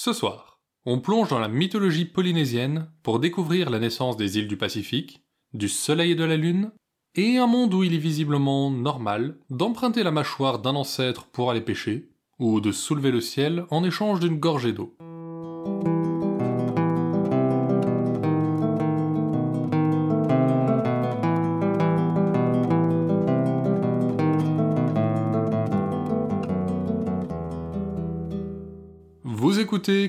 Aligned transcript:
Ce 0.00 0.12
soir, 0.12 0.60
on 0.86 1.00
plonge 1.00 1.28
dans 1.28 1.40
la 1.40 1.48
mythologie 1.48 2.04
polynésienne 2.04 2.88
pour 3.02 3.18
découvrir 3.18 3.68
la 3.68 3.80
naissance 3.80 4.16
des 4.16 4.38
îles 4.38 4.46
du 4.46 4.56
Pacifique, 4.56 5.24
du 5.54 5.68
Soleil 5.68 6.12
et 6.12 6.14
de 6.14 6.22
la 6.22 6.36
Lune, 6.36 6.70
et 7.16 7.38
un 7.38 7.48
monde 7.48 7.74
où 7.74 7.82
il 7.82 7.92
est 7.92 7.98
visiblement 7.98 8.70
normal 8.70 9.38
d'emprunter 9.50 10.04
la 10.04 10.12
mâchoire 10.12 10.60
d'un 10.60 10.76
ancêtre 10.76 11.26
pour 11.26 11.50
aller 11.50 11.60
pêcher, 11.60 12.12
ou 12.38 12.60
de 12.60 12.70
soulever 12.70 13.10
le 13.10 13.20
ciel 13.20 13.66
en 13.70 13.82
échange 13.82 14.20
d'une 14.20 14.38
gorgée 14.38 14.72
d'eau. 14.72 14.96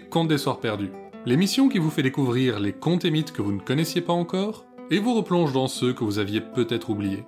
Contes 0.09 0.27
des 0.27 0.39
Soirs 0.39 0.59
Perdus, 0.59 0.89
l'émission 1.27 1.69
qui 1.69 1.77
vous 1.77 1.91
fait 1.91 2.01
découvrir 2.01 2.59
les 2.59 2.73
contes 2.73 3.05
et 3.05 3.11
mythes 3.11 3.31
que 3.31 3.43
vous 3.43 3.51
ne 3.51 3.59
connaissiez 3.59 4.01
pas 4.01 4.13
encore 4.13 4.65
et 4.89 4.97
vous 4.97 5.13
replonge 5.13 5.53
dans 5.53 5.67
ceux 5.67 5.93
que 5.93 6.03
vous 6.03 6.17
aviez 6.17 6.41
peut-être 6.41 6.89
oubliés. 6.89 7.23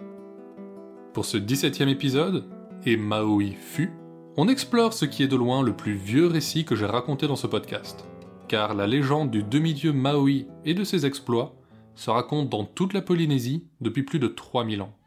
Pour 1.14 1.26
ce 1.26 1.38
17e 1.38 1.90
épisode, 1.90 2.50
et 2.88 2.98
Maui 2.98 3.52
fut, 3.52 3.92
on 4.36 4.48
explore 4.48 4.94
ce 4.94 5.06
qui 5.06 5.22
est 5.22 5.28
de 5.28 5.36
loin 5.36 5.62
le 5.62 5.76
plus 5.76 5.94
vieux 5.94 6.26
récit 6.26 6.66
que 6.66 6.76
j'ai 6.76 6.88
raconté 6.88 7.28
dans 7.28 7.36
ce 7.36 7.46
podcast, 7.46 8.04
car 8.48 8.74
la 8.74 8.88
légende 8.88 9.30
du 9.30 9.44
demi-dieu 9.44 9.94
Maui 9.94 10.48
et 10.66 10.74
de 10.74 10.84
ses 10.84 11.06
exploits 11.06 11.54
se 11.94 12.10
raconte 12.10 12.50
dans 12.50 12.66
toute 12.66 12.94
la 12.94 13.04
Polynésie 13.04 13.68
depuis 13.80 14.02
plus 14.02 14.18
de 14.18 14.28
3000 14.28 14.82
ans. 14.82 14.98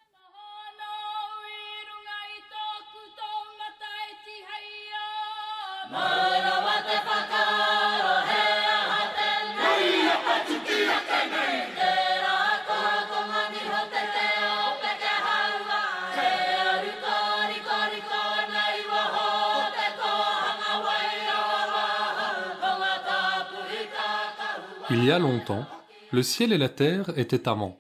Le 26.12 26.22
ciel 26.22 26.52
et 26.52 26.58
la 26.58 26.68
terre 26.68 27.16
étaient 27.18 27.48
amants, 27.48 27.78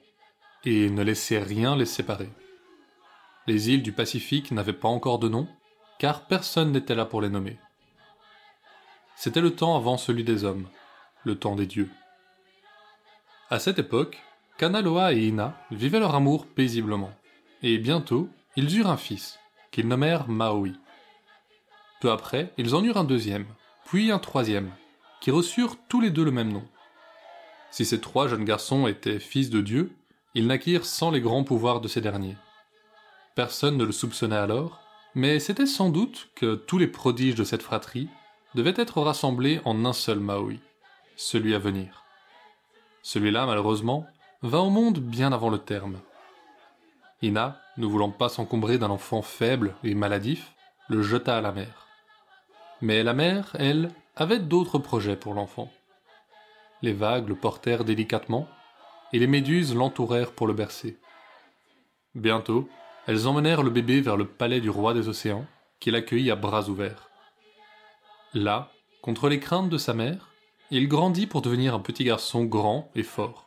et 0.64 0.90
ne 0.90 1.02
laissaient 1.02 1.42
rien 1.42 1.76
les 1.76 1.86
séparer. 1.86 2.30
Les 3.46 3.70
îles 3.70 3.82
du 3.82 3.92
Pacifique 3.92 4.50
n'avaient 4.50 4.72
pas 4.72 4.88
encore 4.88 5.18
de 5.18 5.28
nom, 5.28 5.46
car 5.98 6.26
personne 6.26 6.72
n'était 6.72 6.94
là 6.94 7.04
pour 7.04 7.20
les 7.20 7.28
nommer. 7.28 7.58
C'était 9.16 9.40
le 9.40 9.54
temps 9.54 9.76
avant 9.76 9.96
celui 9.96 10.24
des 10.24 10.44
hommes, 10.44 10.68
le 11.24 11.38
temps 11.38 11.54
des 11.54 11.66
dieux. 11.66 11.90
À 13.50 13.58
cette 13.58 13.78
époque, 13.78 14.22
Kanaloa 14.58 15.12
et 15.12 15.26
Ina 15.26 15.56
vivaient 15.70 16.00
leur 16.00 16.14
amour 16.14 16.46
paisiblement, 16.46 17.12
et 17.62 17.78
bientôt, 17.78 18.28
ils 18.56 18.78
eurent 18.78 18.90
un 18.90 18.96
fils, 18.96 19.38
qu'ils 19.70 19.88
nommèrent 19.88 20.28
Maui. 20.28 20.74
Peu 22.00 22.10
après, 22.10 22.52
ils 22.58 22.74
en 22.74 22.82
eurent 22.82 22.98
un 22.98 23.04
deuxième, 23.04 23.46
puis 23.84 24.10
un 24.10 24.18
troisième, 24.18 24.70
qui 25.20 25.30
reçurent 25.30 25.76
tous 25.88 26.00
les 26.00 26.10
deux 26.10 26.24
le 26.24 26.30
même 26.30 26.52
nom. 26.52 26.64
Si 27.74 27.84
ces 27.84 28.00
trois 28.00 28.28
jeunes 28.28 28.44
garçons 28.44 28.86
étaient 28.86 29.18
fils 29.18 29.50
de 29.50 29.60
Dieu, 29.60 29.90
ils 30.36 30.46
naquirent 30.46 30.86
sans 30.86 31.10
les 31.10 31.20
grands 31.20 31.42
pouvoirs 31.42 31.80
de 31.80 31.88
ces 31.88 32.00
derniers. 32.00 32.36
Personne 33.34 33.76
ne 33.76 33.82
le 33.82 33.90
soupçonnait 33.90 34.36
alors, 34.36 34.80
mais 35.16 35.40
c'était 35.40 35.66
sans 35.66 35.88
doute 35.88 36.28
que 36.36 36.54
tous 36.54 36.78
les 36.78 36.86
prodiges 36.86 37.34
de 37.34 37.42
cette 37.42 37.64
fratrie 37.64 38.08
devaient 38.54 38.74
être 38.76 39.02
rassemblés 39.02 39.60
en 39.64 39.84
un 39.84 39.92
seul 39.92 40.20
Maui, 40.20 40.60
celui 41.16 41.52
à 41.52 41.58
venir. 41.58 42.04
Celui-là, 43.02 43.44
malheureusement, 43.44 44.06
va 44.42 44.60
au 44.60 44.70
monde 44.70 45.00
bien 45.00 45.32
avant 45.32 45.50
le 45.50 45.58
terme. 45.58 45.98
Ina, 47.22 47.60
ne 47.76 47.86
voulant 47.86 48.12
pas 48.12 48.28
s'encombrer 48.28 48.78
d'un 48.78 48.90
enfant 48.90 49.20
faible 49.20 49.74
et 49.82 49.96
maladif, 49.96 50.52
le 50.88 51.02
jeta 51.02 51.38
à 51.38 51.40
la 51.40 51.50
mer. 51.50 51.88
Mais 52.82 53.02
la 53.02 53.14
mère, 53.14 53.50
elle, 53.58 53.90
avait 54.14 54.38
d'autres 54.38 54.78
projets 54.78 55.16
pour 55.16 55.34
l'enfant 55.34 55.72
les 56.82 56.92
vagues 56.92 57.28
le 57.28 57.34
portèrent 57.34 57.84
délicatement, 57.84 58.48
et 59.12 59.18
les 59.18 59.26
méduses 59.26 59.74
l'entourèrent 59.74 60.32
pour 60.32 60.46
le 60.46 60.54
bercer. 60.54 60.98
Bientôt, 62.14 62.68
elles 63.06 63.26
emmenèrent 63.26 63.62
le 63.62 63.70
bébé 63.70 64.00
vers 64.00 64.16
le 64.16 64.26
palais 64.26 64.60
du 64.60 64.70
roi 64.70 64.94
des 64.94 65.08
océans, 65.08 65.46
qui 65.80 65.90
l'accueillit 65.90 66.30
à 66.30 66.36
bras 66.36 66.68
ouverts. 66.68 67.10
Là, 68.32 68.72
contre 69.02 69.28
les 69.28 69.40
craintes 69.40 69.68
de 69.68 69.78
sa 69.78 69.94
mère, 69.94 70.30
il 70.70 70.88
grandit 70.88 71.26
pour 71.26 71.42
devenir 71.42 71.74
un 71.74 71.80
petit 71.80 72.04
garçon 72.04 72.44
grand 72.44 72.90
et 72.94 73.02
fort. 73.02 73.46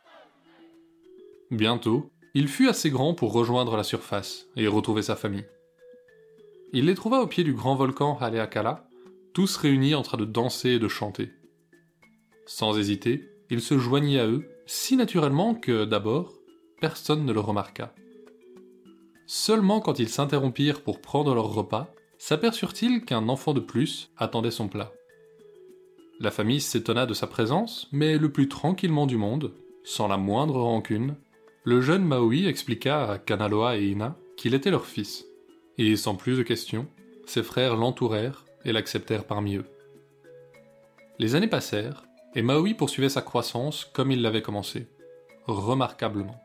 Bientôt, 1.50 2.10
il 2.34 2.46
fut 2.46 2.68
assez 2.68 2.90
grand 2.90 3.14
pour 3.14 3.32
rejoindre 3.32 3.76
la 3.76 3.82
surface 3.82 4.46
et 4.54 4.68
retrouver 4.68 5.02
sa 5.02 5.16
famille. 5.16 5.46
Il 6.72 6.86
les 6.86 6.94
trouva 6.94 7.20
au 7.20 7.26
pied 7.26 7.42
du 7.42 7.54
grand 7.54 7.74
volcan 7.74 8.16
Haleakala, 8.18 8.88
tous 9.32 9.56
réunis 9.56 9.94
en 9.94 10.02
train 10.02 10.18
de 10.18 10.24
danser 10.24 10.70
et 10.70 10.78
de 10.78 10.88
chanter. 10.88 11.30
Sans 12.48 12.78
hésiter, 12.78 13.28
il 13.50 13.60
se 13.60 13.76
joignit 13.76 14.18
à 14.18 14.26
eux, 14.26 14.48
si 14.64 14.96
naturellement 14.96 15.54
que, 15.54 15.84
d'abord, 15.84 16.32
personne 16.80 17.26
ne 17.26 17.32
le 17.34 17.40
remarqua. 17.40 17.94
Seulement 19.26 19.82
quand 19.82 19.98
ils 19.98 20.08
s'interrompirent 20.08 20.80
pour 20.80 21.02
prendre 21.02 21.34
leur 21.34 21.52
repas, 21.52 21.92
s'aperçurent-ils 22.16 23.04
qu'un 23.04 23.28
enfant 23.28 23.52
de 23.52 23.60
plus 23.60 24.10
attendait 24.16 24.50
son 24.50 24.66
plat. 24.66 24.90
La 26.20 26.30
famille 26.30 26.62
s'étonna 26.62 27.04
de 27.04 27.12
sa 27.12 27.26
présence, 27.26 27.86
mais 27.92 28.16
le 28.16 28.32
plus 28.32 28.48
tranquillement 28.48 29.06
du 29.06 29.18
monde, 29.18 29.52
sans 29.84 30.08
la 30.08 30.16
moindre 30.16 30.62
rancune, 30.62 31.16
le 31.64 31.82
jeune 31.82 32.06
Maui 32.06 32.46
expliqua 32.46 33.10
à 33.10 33.18
Kanaloa 33.18 33.76
et 33.76 33.88
Ina 33.88 34.16
qu'il 34.38 34.54
était 34.54 34.70
leur 34.70 34.86
fils, 34.86 35.26
et 35.76 35.96
sans 35.96 36.14
plus 36.14 36.38
de 36.38 36.42
questions, 36.42 36.86
ses 37.26 37.42
frères 37.42 37.76
l'entourèrent 37.76 38.46
et 38.64 38.72
l'acceptèrent 38.72 39.26
parmi 39.26 39.56
eux. 39.56 39.66
Les 41.18 41.34
années 41.34 41.46
passèrent, 41.46 42.07
et 42.38 42.42
Maui 42.42 42.74
poursuivait 42.74 43.08
sa 43.08 43.20
croissance 43.20 43.84
comme 43.84 44.12
il 44.12 44.22
l'avait 44.22 44.42
commencé, 44.42 44.86
remarquablement. 45.46 46.40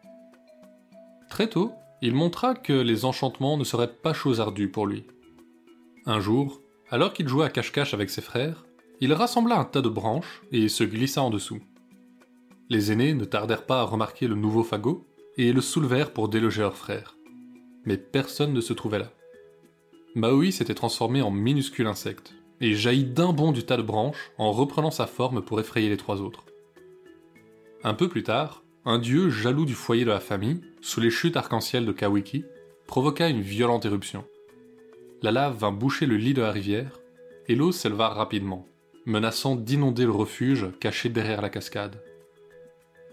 Très 1.29 1.47
tôt, 1.47 1.71
il 2.01 2.15
montra 2.15 2.55
que 2.55 2.73
les 2.73 3.05
enchantements 3.05 3.57
ne 3.57 3.63
seraient 3.63 3.93
pas 3.93 4.11
chose 4.11 4.41
ardue 4.41 4.71
pour 4.71 4.87
lui. 4.87 5.05
Un 6.07 6.19
jour, 6.19 6.61
alors 6.89 7.13
qu'il 7.13 7.27
jouait 7.27 7.45
à 7.45 7.51
cache-cache 7.51 7.93
avec 7.93 8.09
ses 8.09 8.23
frères, 8.23 8.65
il 9.01 9.13
rassembla 9.13 9.59
un 9.59 9.65
tas 9.65 9.83
de 9.83 9.89
branches 9.89 10.41
et 10.51 10.67
se 10.67 10.83
glissa 10.83 11.21
en 11.21 11.29
dessous. 11.29 11.59
Les 12.71 12.91
aînés 12.91 13.13
ne 13.13 13.25
tardèrent 13.25 13.67
pas 13.67 13.81
à 13.81 13.85
remarquer 13.85 14.27
le 14.27 14.33
nouveau 14.33 14.63
fagot 14.63 15.05
et 15.37 15.53
le 15.53 15.61
soulevèrent 15.61 16.11
pour 16.11 16.27
déloger 16.27 16.61
leurs 16.61 16.75
frères. 16.75 17.17
Mais 17.85 17.97
personne 17.97 18.53
ne 18.53 18.61
se 18.61 18.73
trouvait 18.73 18.97
là. 18.97 19.11
Maui 20.15 20.51
s'était 20.51 20.73
transformé 20.73 21.21
en 21.21 21.29
minuscule 21.29 21.85
insecte, 21.85 22.33
et 22.61 22.75
jaillit 22.75 23.05
d'un 23.05 23.33
bond 23.33 23.51
du 23.51 23.63
tas 23.63 23.77
de 23.77 23.81
branches 23.81 24.31
en 24.37 24.51
reprenant 24.51 24.91
sa 24.91 25.07
forme 25.07 25.41
pour 25.41 25.59
effrayer 25.59 25.89
les 25.89 25.97
trois 25.97 26.21
autres. 26.21 26.45
Un 27.83 27.93
peu 27.93 28.07
plus 28.07 28.23
tard, 28.23 28.63
un 28.85 28.99
dieu 28.99 29.29
jaloux 29.29 29.65
du 29.65 29.75
foyer 29.75 30.05
de 30.05 30.11
la 30.11 30.19
famille, 30.19 30.61
sous 30.81 30.99
les 30.99 31.09
chutes 31.09 31.37
arc-en-ciel 31.37 31.85
de 31.85 31.91
Kawiki, 31.91 32.45
provoqua 32.87 33.29
une 33.29 33.41
violente 33.41 33.85
éruption. 33.85 34.25
La 35.21 35.31
lave 35.31 35.57
vint 35.57 35.71
boucher 35.71 36.05
le 36.05 36.17
lit 36.17 36.33
de 36.33 36.41
la 36.41 36.51
rivière, 36.51 36.99
et 37.47 37.55
l'eau 37.55 37.71
s'éleva 37.71 38.09
rapidement, 38.09 38.67
menaçant 39.05 39.55
d'inonder 39.55 40.05
le 40.05 40.11
refuge 40.11 40.67
caché 40.79 41.09
derrière 41.09 41.41
la 41.41 41.49
cascade. 41.49 42.01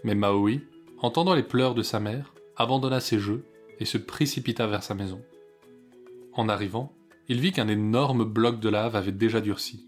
Mais 0.03 0.15
Maui, 0.15 0.61
entendant 0.99 1.33
les 1.33 1.43
pleurs 1.43 1.75
de 1.75 1.83
sa 1.83 1.99
mère, 1.99 2.33
abandonna 2.55 2.99
ses 2.99 3.19
jeux 3.19 3.43
et 3.79 3.85
se 3.85 3.97
précipita 3.97 4.67
vers 4.67 4.83
sa 4.83 4.93
maison. 4.93 5.21
En 6.33 6.47
arrivant, 6.47 6.93
il 7.31 7.39
vit 7.39 7.53
qu'un 7.53 7.69
énorme 7.69 8.25
bloc 8.25 8.59
de 8.59 8.67
lave 8.67 8.97
avait 8.97 9.13
déjà 9.13 9.39
durci. 9.39 9.87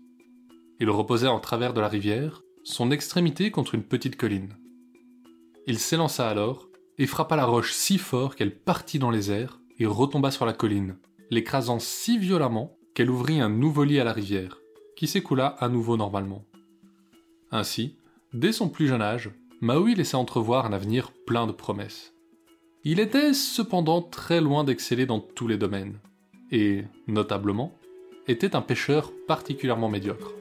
Il 0.79 0.89
reposait 0.89 1.27
en 1.27 1.41
travers 1.41 1.73
de 1.73 1.81
la 1.81 1.89
rivière, 1.89 2.41
son 2.63 2.89
extrémité 2.89 3.51
contre 3.51 3.75
une 3.75 3.83
petite 3.83 4.15
colline. 4.15 4.55
Il 5.67 5.77
s'élança 5.77 6.29
alors 6.29 6.69
et 6.97 7.05
frappa 7.05 7.35
la 7.35 7.43
roche 7.43 7.73
si 7.73 7.97
fort 7.97 8.37
qu'elle 8.37 8.57
partit 8.57 8.97
dans 8.97 9.11
les 9.11 9.29
airs 9.29 9.59
et 9.77 9.85
retomba 9.85 10.31
sur 10.31 10.45
la 10.45 10.53
colline, 10.53 10.95
l'écrasant 11.31 11.79
si 11.79 12.17
violemment 12.17 12.77
qu'elle 12.95 13.09
ouvrit 13.09 13.41
un 13.41 13.49
nouveau 13.49 13.83
lit 13.83 13.99
à 13.99 14.05
la 14.05 14.13
rivière, 14.13 14.59
qui 14.95 15.05
s'écoula 15.05 15.47
à 15.47 15.67
nouveau 15.67 15.97
normalement. 15.97 16.45
Ainsi, 17.51 17.97
dès 18.31 18.53
son 18.53 18.69
plus 18.69 18.87
jeune 18.87 19.01
âge, 19.01 19.31
Maui 19.59 19.95
laissa 19.95 20.17
entrevoir 20.17 20.65
un 20.65 20.71
avenir 20.71 21.11
plein 21.27 21.45
de 21.45 21.51
promesses. 21.51 22.13
Il 22.85 23.01
était 23.01 23.33
cependant 23.33 24.01
très 24.01 24.39
loin 24.39 24.63
d'exceller 24.63 25.05
dans 25.05 25.19
tous 25.19 25.49
les 25.49 25.57
domaines 25.57 25.99
et 26.53 26.83
notablement, 27.07 27.75
était 28.27 28.55
un 28.55 28.61
pêcheur 28.61 29.11
particulièrement 29.27 29.89
médiocre. 29.89 30.33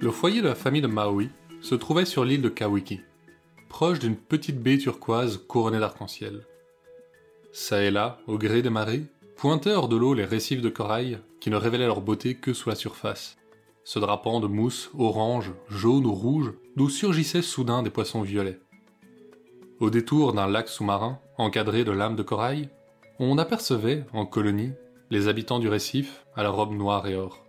Le 0.00 0.10
foyer 0.10 0.42
de 0.42 0.48
la 0.48 0.54
famille 0.56 0.82
de 0.82 0.88
Maui 0.88 1.30
se 1.68 1.74
trouvait 1.74 2.06
sur 2.06 2.24
l'île 2.24 2.40
de 2.40 2.48
Kawiki, 2.48 3.02
proche 3.68 3.98
d'une 3.98 4.16
petite 4.16 4.58
baie 4.58 4.78
turquoise 4.78 5.36
couronnée 5.36 5.78
d'arc-en-ciel. 5.78 6.46
Ça 7.52 7.82
et 7.82 7.90
là, 7.90 8.20
au 8.26 8.38
gré 8.38 8.62
des 8.62 8.70
marées, 8.70 9.04
pointaient 9.36 9.74
hors 9.74 9.90
de 9.90 9.96
l'eau 9.96 10.14
les 10.14 10.24
récifs 10.24 10.62
de 10.62 10.70
corail 10.70 11.18
qui 11.40 11.50
ne 11.50 11.56
révélaient 11.56 11.86
leur 11.86 12.00
beauté 12.00 12.36
que 12.36 12.54
sous 12.54 12.70
la 12.70 12.74
surface, 12.74 13.36
se 13.84 13.98
drapant 13.98 14.40
de 14.40 14.46
mousse 14.46 14.90
orange, 14.98 15.52
jaune 15.68 16.06
ou 16.06 16.14
rouge, 16.14 16.54
d'où 16.76 16.88
surgissaient 16.88 17.42
soudain 17.42 17.82
des 17.82 17.90
poissons 17.90 18.22
violets. 18.22 18.60
Au 19.78 19.90
détour 19.90 20.32
d'un 20.32 20.48
lac 20.48 20.70
sous-marin, 20.70 21.18
encadré 21.36 21.84
de 21.84 21.92
lames 21.92 22.16
de 22.16 22.22
corail, 22.22 22.70
on 23.18 23.36
apercevait, 23.36 24.06
en 24.14 24.24
colonie, 24.24 24.72
les 25.10 25.28
habitants 25.28 25.58
du 25.58 25.68
récif 25.68 26.24
à 26.34 26.42
la 26.42 26.48
robe 26.48 26.72
noire 26.72 27.06
et 27.08 27.14
or. 27.14 27.44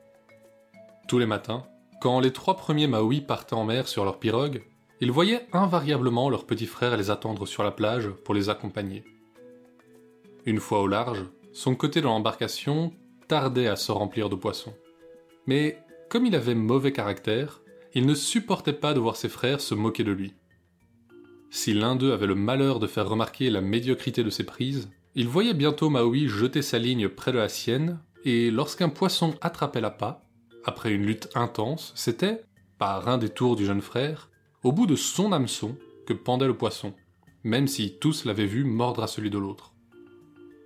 Tous 1.08 1.20
les 1.20 1.26
matins, 1.26 1.64
quand 2.00 2.20
les 2.20 2.32
trois 2.32 2.56
premiers 2.56 2.88
Maui 2.88 3.22
partaient 3.22 3.56
en 3.56 3.66
mer 3.66 3.88
sur 3.88 4.06
leur 4.06 4.20
pirogue, 4.20 4.64
ils 5.02 5.12
voyaient 5.12 5.48
invariablement 5.54 6.30
leurs 6.30 6.46
petits 6.46 6.66
frères 6.66 6.98
les 6.98 7.10
attendre 7.10 7.46
sur 7.46 7.64
la 7.64 7.72
plage 7.72 8.10
pour 8.24 8.34
les 8.34 8.50
accompagner. 8.50 9.04
Une 10.46 10.60
fois 10.60 10.82
au 10.82 10.88
large, 10.88 11.26
son 11.54 11.76
côté 11.76 12.00
de 12.00 12.06
l'embarcation 12.06 12.94
tardait 13.28 13.68
à 13.68 13.76
se 13.76 13.92
remplir 13.92 14.30
de 14.30 14.36
poissons. 14.36 14.74
Mais 15.46 15.78
comme 16.10 16.26
il 16.26 16.36
avait 16.36 16.56
mauvais 16.56 16.92
caractère, 16.92 17.62
il 17.94 18.06
ne 18.06 18.14
supportait 18.14 18.74
pas 18.74 18.94
de 18.94 19.00
voir 19.00 19.16
ses 19.16 19.30
frères 19.30 19.62
se 19.62 19.76
moquer 19.76 20.04
de 20.04 20.12
lui. 20.12 20.34
Si 21.50 21.74
l'un 21.74 21.96
d'eux 21.96 22.14
avait 22.14 22.28
le 22.28 22.36
malheur 22.36 22.80
de 22.80 22.88
faire 22.88 23.10
remarquer 23.10 23.50
la 23.50 23.62
médiocrité 23.62 24.24
de 24.24 24.30
ses 24.30 24.46
prises, 24.46 24.90
il 25.16 25.28
voyait 25.28 25.54
bientôt 25.54 25.90
Maui 25.90 26.28
jeter 26.28 26.62
sa 26.62 26.78
ligne 26.78 27.10
près 27.10 27.32
de 27.32 27.40
la 27.40 27.50
sienne, 27.50 28.00
et 28.24 28.52
lorsqu'un 28.52 28.90
poisson 28.90 29.34
attrapait 29.42 29.82
la 29.82 29.90
pas, 29.90 30.29
après 30.66 30.94
une 30.94 31.06
lutte 31.06 31.30
intense, 31.36 31.94
c'était, 31.96 32.42
par 32.78 33.08
un 33.08 33.18
des 33.18 33.30
tours 33.30 33.56
du 33.56 33.66
jeune 33.66 33.82
frère, 33.82 34.30
au 34.64 34.72
bout 34.72 34.88
de 34.88 34.96
son 34.96 35.32
hameçon 35.32 35.76
que 36.06 36.14
pendait 36.14 36.48
le 36.48 36.58
poisson, 36.58 36.94
même 37.44 37.68
si 37.68 37.98
tous 38.00 38.26
l'avaient 38.26 38.46
vu 38.46 38.64
mordre 38.64 39.04
à 39.04 39.08
celui 39.08 39.30
de 39.30 39.38
l'autre. 39.38 39.74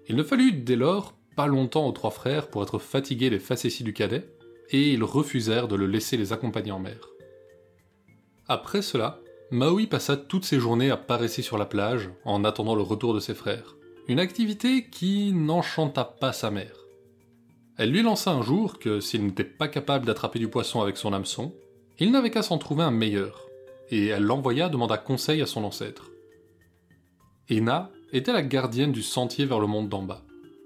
Il 0.07 0.15
ne 0.15 0.23
fallut 0.23 0.53
dès 0.53 0.75
lors 0.75 1.13
pas 1.35 1.47
longtemps 1.47 1.87
aux 1.87 1.91
trois 1.91 2.11
frères 2.11 2.49
pour 2.49 2.63
être 2.63 2.79
fatigués 2.79 3.29
des 3.29 3.39
facéties 3.39 3.83
du 3.83 3.93
cadet, 3.93 4.29
et 4.69 4.91
ils 4.91 5.03
refusèrent 5.03 5.67
de 5.67 5.75
le 5.75 5.87
laisser 5.87 6.17
les 6.17 6.33
accompagner 6.33 6.71
en 6.71 6.79
mer. 6.79 7.09
Après 8.47 8.81
cela, 8.81 9.19
Maui 9.51 9.87
passa 9.87 10.17
toutes 10.17 10.45
ses 10.45 10.59
journées 10.59 10.91
à 10.91 10.97
paresser 10.97 11.41
sur 11.41 11.57
la 11.57 11.65
plage 11.65 12.09
en 12.25 12.43
attendant 12.43 12.75
le 12.75 12.81
retour 12.81 13.13
de 13.13 13.19
ses 13.19 13.35
frères, 13.35 13.75
une 14.07 14.19
activité 14.19 14.87
qui 14.89 15.31
n'enchanta 15.31 16.03
pas 16.03 16.33
sa 16.33 16.51
mère. 16.51 16.82
Elle 17.77 17.91
lui 17.91 18.03
lança 18.03 18.31
un 18.31 18.43
jour 18.43 18.77
que 18.77 18.99
s'il 18.99 19.25
n'était 19.25 19.43
pas 19.43 19.67
capable 19.67 20.05
d'attraper 20.05 20.37
du 20.37 20.47
poisson 20.47 20.81
avec 20.81 20.97
son 20.97 21.11
hameçon, 21.11 21.55
il 21.99 22.11
n'avait 22.11 22.29
qu'à 22.29 22.43
s'en 22.43 22.57
trouver 22.57 22.83
un 22.83 22.91
meilleur, 22.91 23.47
et 23.89 24.07
elle 24.07 24.23
l'envoya 24.23 24.69
demander 24.69 24.95
conseil 25.03 25.41
à 25.41 25.47
son 25.47 25.63
ancêtre. 25.63 26.11
Ina 27.49 27.91
était 28.11 28.33
la 28.33 28.43
gardienne 28.43 28.91
du 28.91 29.01
sentier 29.01 29.45
vers 29.45 29.59
le 29.59 29.67
monde 29.67 29.89
d'en 29.89 30.03
bas, 30.03 30.23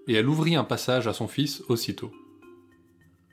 et 0.08 0.14
elle 0.16 0.28
ouvrit 0.28 0.56
un 0.56 0.64
passage 0.66 1.08
à 1.08 1.14
son 1.14 1.28
fils 1.28 1.64
aussitôt. 1.70 2.12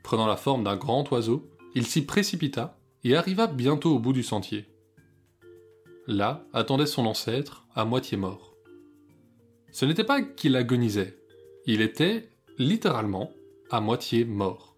Prenant 0.04 0.26
la 0.26 0.36
forme 0.36 0.64
d'un 0.64 0.76
grand 0.76 1.10
oiseau, 1.10 1.50
il 1.74 1.86
s'y 1.86 2.04
précipita 2.04 2.78
et 3.02 3.16
arriva 3.16 3.48
bientôt 3.48 3.94
au 3.94 3.98
bout 3.98 4.12
du 4.12 4.22
sentier. 4.22 4.66
Là 6.06 6.44
attendait 6.52 6.86
son 6.86 7.06
ancêtre, 7.06 7.66
à 7.74 7.84
moitié 7.84 8.16
mort. 8.16 8.54
Ce 9.72 9.84
n'était 9.84 10.04
pas 10.04 10.22
qu'il 10.22 10.54
agonisait, 10.54 11.18
il 11.66 11.80
était, 11.80 12.28
littéralement, 12.58 13.32
à 13.70 13.80
moitié 13.80 14.24
mort. 14.24 14.76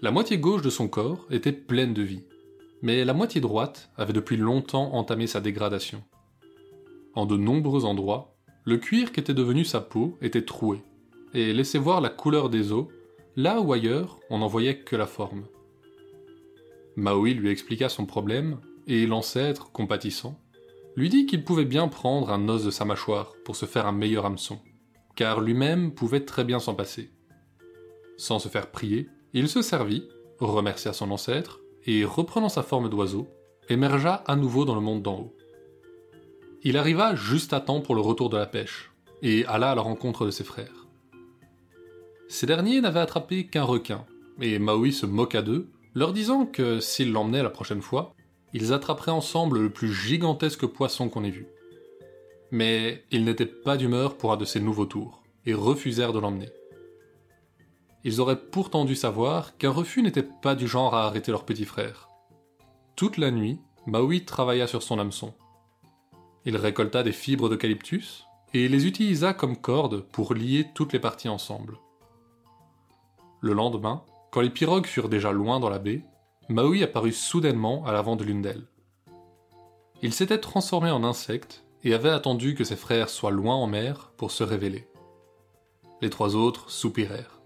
La 0.00 0.10
moitié 0.10 0.38
gauche 0.38 0.62
de 0.62 0.70
son 0.70 0.88
corps 0.88 1.26
était 1.30 1.52
pleine 1.52 1.94
de 1.94 2.02
vie, 2.02 2.24
mais 2.80 3.04
la 3.04 3.12
moitié 3.12 3.40
droite 3.40 3.90
avait 3.96 4.12
depuis 4.12 4.36
longtemps 4.36 4.94
entamé 4.94 5.26
sa 5.26 5.40
dégradation. 5.40 6.02
En 7.14 7.26
de 7.26 7.36
nombreux 7.36 7.84
endroits, 7.84 8.34
le 8.64 8.78
cuir 8.78 9.12
qui 9.12 9.20
était 9.20 9.34
devenu 9.34 9.64
sa 9.64 9.80
peau 9.80 10.16
était 10.22 10.44
troué, 10.44 10.82
et 11.34 11.52
laissait 11.52 11.78
voir 11.78 12.00
la 12.00 12.08
couleur 12.08 12.48
des 12.48 12.72
os, 12.72 12.86
là 13.36 13.60
où 13.60 13.72
ailleurs 13.72 14.18
on 14.30 14.38
n'en 14.38 14.46
voyait 14.46 14.78
que 14.78 14.96
la 14.96 15.06
forme. 15.06 15.44
Maui 16.96 17.34
lui 17.34 17.50
expliqua 17.50 17.88
son 17.88 18.06
problème, 18.06 18.58
et 18.86 19.06
l'ancêtre, 19.06 19.70
compatissant, 19.72 20.38
lui 20.96 21.08
dit 21.08 21.26
qu'il 21.26 21.44
pouvait 21.44 21.64
bien 21.64 21.88
prendre 21.88 22.30
un 22.30 22.48
os 22.48 22.64
de 22.64 22.70
sa 22.70 22.84
mâchoire 22.84 23.34
pour 23.44 23.56
se 23.56 23.66
faire 23.66 23.86
un 23.86 23.92
meilleur 23.92 24.26
hameçon, 24.26 24.58
car 25.16 25.40
lui-même 25.40 25.92
pouvait 25.92 26.24
très 26.24 26.44
bien 26.44 26.58
s'en 26.58 26.74
passer. 26.74 27.10
Sans 28.22 28.38
se 28.38 28.46
faire 28.46 28.70
prier, 28.70 29.08
il 29.32 29.48
se 29.48 29.62
servit, 29.62 30.08
remercia 30.38 30.92
son 30.92 31.10
ancêtre, 31.10 31.58
et 31.86 32.04
reprenant 32.04 32.48
sa 32.48 32.62
forme 32.62 32.88
d'oiseau, 32.88 33.26
émergea 33.68 34.22
à 34.28 34.36
nouveau 34.36 34.64
dans 34.64 34.76
le 34.76 34.80
monde 34.80 35.02
d'en 35.02 35.18
haut. 35.18 35.36
Il 36.62 36.76
arriva 36.76 37.16
juste 37.16 37.52
à 37.52 37.58
temps 37.58 37.80
pour 37.80 37.96
le 37.96 38.00
retour 38.00 38.30
de 38.30 38.36
la 38.36 38.46
pêche, 38.46 38.92
et 39.22 39.44
alla 39.46 39.72
à 39.72 39.74
la 39.74 39.82
rencontre 39.82 40.24
de 40.24 40.30
ses 40.30 40.44
frères. 40.44 40.86
Ces 42.28 42.46
derniers 42.46 42.80
n'avaient 42.80 43.00
attrapé 43.00 43.48
qu'un 43.48 43.64
requin, 43.64 44.06
et 44.40 44.60
Maui 44.60 44.92
se 44.92 45.04
moqua 45.04 45.42
d'eux, 45.42 45.66
leur 45.96 46.12
disant 46.12 46.46
que 46.46 46.78
s'ils 46.78 47.10
l'emmenaient 47.10 47.42
la 47.42 47.50
prochaine 47.50 47.82
fois, 47.82 48.14
ils 48.52 48.72
attraperaient 48.72 49.10
ensemble 49.10 49.58
le 49.58 49.70
plus 49.70 49.92
gigantesque 49.92 50.66
poisson 50.66 51.08
qu'on 51.08 51.24
ait 51.24 51.30
vu. 51.30 51.48
Mais 52.52 53.02
ils 53.10 53.24
n'étaient 53.24 53.46
pas 53.46 53.76
d'humeur 53.76 54.16
pour 54.16 54.30
un 54.30 54.36
de 54.36 54.44
ces 54.44 54.60
nouveaux 54.60 54.86
tours, 54.86 55.24
et 55.44 55.54
refusèrent 55.54 56.12
de 56.12 56.20
l'emmener. 56.20 56.50
Ils 58.04 58.20
auraient 58.20 58.40
pourtant 58.40 58.84
dû 58.84 58.96
savoir 58.96 59.56
qu'un 59.56 59.70
refus 59.70 60.02
n'était 60.02 60.22
pas 60.22 60.54
du 60.54 60.66
genre 60.66 60.94
à 60.94 61.06
arrêter 61.06 61.30
leur 61.30 61.44
petit 61.44 61.64
frère. 61.64 62.08
Toute 62.96 63.16
la 63.16 63.30
nuit, 63.30 63.60
Maui 63.86 64.24
travailla 64.24 64.66
sur 64.66 64.82
son 64.82 64.98
hameçon. 64.98 65.34
Il 66.44 66.56
récolta 66.56 67.02
des 67.02 67.12
fibres 67.12 67.48
d'eucalyptus 67.48 68.26
et 68.54 68.68
les 68.68 68.86
utilisa 68.86 69.34
comme 69.34 69.56
cordes 69.56 70.00
pour 70.00 70.34
lier 70.34 70.66
toutes 70.74 70.92
les 70.92 70.98
parties 70.98 71.28
ensemble. 71.28 71.78
Le 73.40 73.52
lendemain, 73.52 74.02
quand 74.30 74.40
les 74.40 74.50
pirogues 74.50 74.86
furent 74.86 75.08
déjà 75.08 75.32
loin 75.32 75.60
dans 75.60 75.70
la 75.70 75.78
baie, 75.78 76.04
Maui 76.48 76.82
apparut 76.82 77.12
soudainement 77.12 77.84
à 77.84 77.92
l'avant 77.92 78.16
de 78.16 78.24
l'une 78.24 78.42
d'elles. 78.42 78.66
Il 80.02 80.12
s'était 80.12 80.38
transformé 80.38 80.90
en 80.90 81.04
insecte 81.04 81.64
et 81.84 81.94
avait 81.94 82.10
attendu 82.10 82.54
que 82.54 82.64
ses 82.64 82.76
frères 82.76 83.08
soient 83.08 83.30
loin 83.30 83.54
en 83.54 83.66
mer 83.66 84.12
pour 84.16 84.30
se 84.30 84.42
révéler. 84.42 84.88
Les 86.00 86.10
trois 86.10 86.34
autres 86.34 86.70
soupirèrent. 86.70 87.41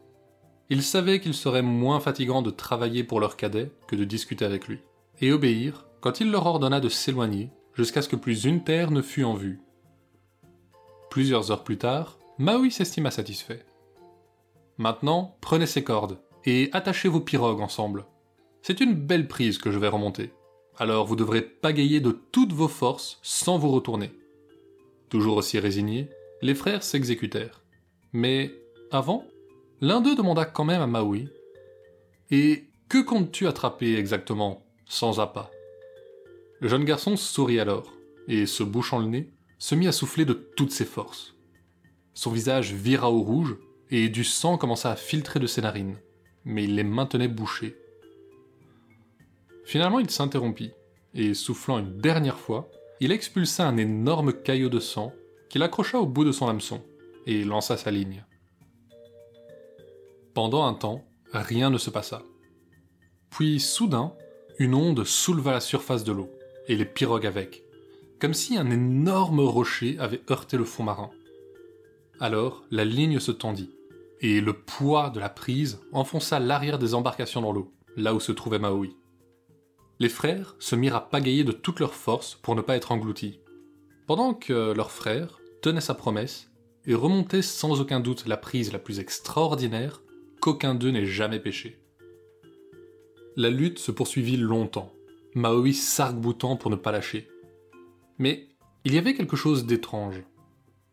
Ils 0.68 0.82
savaient 0.82 1.20
qu'il 1.20 1.35
serait 1.35 1.62
moins 1.62 2.00
fatigant 2.00 2.42
de 2.42 2.50
travailler 2.50 3.04
pour 3.04 3.20
leur 3.20 3.37
cadet 3.37 3.70
que 3.87 3.96
de 3.96 4.04
discuter 4.04 4.44
avec 4.44 4.66
lui, 4.66 4.80
et 5.20 5.32
obéirent 5.32 5.87
quand 6.00 6.20
il 6.20 6.30
leur 6.30 6.46
ordonna 6.46 6.80
de 6.80 6.88
s'éloigner 6.88 7.50
jusqu'à 7.75 8.02
ce 8.02 8.08
que 8.08 8.16
plus 8.16 8.44
une 8.44 8.64
terre 8.64 8.90
ne 8.90 9.02
fût 9.02 9.25
en 9.25 9.35
vue. 9.35 9.61
Plusieurs 11.11 11.50
heures 11.50 11.64
plus 11.64 11.78
tard, 11.78 12.18
Maui 12.38 12.70
s'estima 12.70 13.11
satisfait. 13.11 13.64
Maintenant, 14.78 15.37
prenez 15.40 15.66
ces 15.66 15.85
cordes 15.85 16.18
et 16.44 16.68
attachez 16.73 17.08
vos 17.08 17.20
pirogues 17.20 17.61
ensemble. 17.61 18.04
C'est 18.62 18.80
une 18.80 18.94
belle 18.94 19.28
prise 19.28 19.58
que 19.58 19.70
je 19.70 19.78
vais 19.78 19.88
remonter. 19.88 20.32
Alors 20.76 21.06
vous 21.06 21.16
devrez 21.16 21.42
pagayer 21.42 22.00
de 22.00 22.11
toutes 22.11 22.52
vos 22.52 22.68
forces 22.68 23.18
sans 23.23 23.56
vous 23.56 23.70
retourner. 23.70 24.11
Toujours 25.08 25.37
aussi 25.37 25.58
résignés, 25.58 26.11
les 26.42 26.54
frères 26.54 26.82
s'exécutèrent. 26.82 27.62
Mais 28.12 28.52
avant, 28.90 29.25
L'un 29.83 30.00
d'eux 30.00 30.16
demanda 30.16 30.47
quand 30.47 30.64
même 30.64 30.80
à 30.80 30.87
Maui 30.87 31.28
Et 32.30 32.71
que 32.88 33.02
comptes-tu 33.02 33.47
attraper 33.47 33.97
exactement, 33.97 34.64
sans 34.87 35.21
appât? 35.21 35.50
Le 36.61 36.68
jeune 36.68 36.85
garçon 36.85 37.16
sourit 37.16 37.61
alors, 37.61 37.92
et 38.26 38.47
se 38.47 38.62
bouchant 38.62 39.00
le 39.00 39.06
nez, 39.06 39.30
se 39.59 39.75
mit 39.75 39.87
à 39.87 39.92
souffler 39.92 40.25
de 40.25 40.33
toutes 40.33 40.73
ses 40.73 40.87
forces. 40.87 41.35
Son 42.14 42.30
visage 42.30 42.73
vira 42.73 43.11
au 43.11 43.21
rouge, 43.21 43.59
et 43.90 44.09
du 44.09 44.25
sang 44.25 44.56
commença 44.56 44.90
à 44.90 44.97
filtrer 44.97 45.40
de 45.40 45.47
ses 45.47 45.61
narines, 45.61 45.99
mais 46.47 46.64
il 46.64 46.75
les 46.75 46.83
maintenait 46.83 47.28
bouchées. 47.28 47.76
Finalement, 49.66 49.99
il 49.99 50.09
s'interrompit, 50.09 50.73
et 51.12 51.35
soufflant 51.35 51.78
une 51.78 51.99
dernière 51.99 52.38
fois, 52.38 52.71
il 53.00 53.12
expulsa 53.12 53.68
un 53.68 53.76
énorme 53.76 54.33
caillot 54.33 54.71
de 54.71 54.80
sang 54.80 55.12
qu'il 55.50 55.62
accrocha 55.62 55.99
au 55.99 56.06
bout 56.06 56.25
de 56.25 56.33
son 56.33 56.49
hameçon, 56.49 56.83
et 57.26 57.45
lança 57.45 57.76
sa 57.76 57.90
ligne. 57.90 58.25
Pendant 60.37 60.66
un 60.66 60.75
temps, 60.75 61.02
rien 61.33 61.71
ne 61.71 61.78
se 61.78 61.88
passa. 61.88 62.23
Puis 63.31 63.59
soudain, 63.59 64.12
une 64.59 64.75
onde 64.75 65.02
souleva 65.02 65.52
la 65.52 65.61
surface 65.61 66.05
de 66.05 66.12
l'eau, 66.12 66.31
et 66.69 66.76
les 66.76 66.85
pirogues 66.85 67.25
avec, 67.25 67.64
comme 68.21 68.35
si 68.35 68.59
un 68.59 68.71
énorme 68.71 69.40
rocher 69.40 69.97
avait 69.99 70.21
heurté 70.31 70.59
le 70.59 70.66
fond 70.66 70.83
marin. 70.83 71.09
Alors 72.21 72.64
la 72.71 72.85
ligne 72.85 73.19
se 73.19 73.33
tendit, 73.33 73.71
et 74.21 74.43
le 74.43 74.52
poids 74.52 75.09
de 75.09 75.21
la 75.21 75.31
prise 75.31 75.81
enfonça 75.90 76.38
l'arrière 76.38 76.78
des 76.78 76.93
embarcations 76.93 77.40
dans 77.40 77.52
l'eau, 77.52 77.73
là 77.97 78.12
où 78.12 78.21
se 78.21 78.33
trouvait 78.33 78.59
Maui. 78.59 78.95
Les 80.00 80.11
frères 80.11 80.55
se 80.59 80.76
mirent 80.76 80.97
à 80.97 81.09
pagayer 81.09 81.45
de 81.45 81.52
toute 81.52 81.81
leur 81.81 81.95
force 81.95 82.35
pour 82.35 82.55
ne 82.55 82.61
pas 82.61 82.76
être 82.76 82.93
engloutis, 82.93 83.40
pendant 84.07 84.35
que 84.35 84.75
leur 84.75 84.90
frère 84.90 85.40
tenait 85.62 85.81
sa 85.81 85.95
promesse 85.95 86.50
et 86.85 86.95
remontait 86.95 87.40
sans 87.40 87.81
aucun 87.81 88.00
doute 88.00 88.26
la 88.26 88.37
prise 88.37 88.71
la 88.71 88.78
plus 88.78 89.00
extraordinaire 89.00 90.02
qu'aucun 90.47 90.76
d'eux 90.76 90.91
n'ait 90.91 91.07
jamais 91.07 91.41
péché. 91.41 91.76
La 93.35 93.50
lutte 93.50 93.81
se 93.81 93.91
poursuivit 93.91 94.37
longtemps, 94.37 94.93
Maui 95.35 95.75
s'arc-boutant 95.75 96.55
pour 96.55 96.71
ne 96.71 96.76
pas 96.76 96.93
lâcher. 96.93 97.29
Mais 98.19 98.47
il 98.85 98.95
y 98.95 98.99
avait 98.99 99.15
quelque 99.15 99.35
chose 99.35 99.67
d'étrange. 99.67 100.23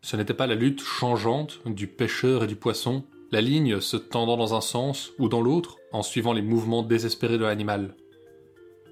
Ce 0.01 0.17
n'était 0.17 0.33
pas 0.33 0.47
la 0.47 0.55
lutte 0.55 0.81
changeante 0.81 1.59
du 1.67 1.85
pêcheur 1.85 2.43
et 2.43 2.47
du 2.47 2.55
poisson, 2.55 3.05
la 3.31 3.41
ligne 3.41 3.79
se 3.79 3.95
tendant 3.95 4.37
dans 4.37 4.55
un 4.55 4.61
sens 4.61 5.11
ou 5.19 5.29
dans 5.29 5.41
l'autre 5.41 5.77
en 5.91 6.01
suivant 6.01 6.33
les 6.33 6.41
mouvements 6.41 6.81
désespérés 6.81 7.37
de 7.37 7.45
l'animal. 7.45 7.95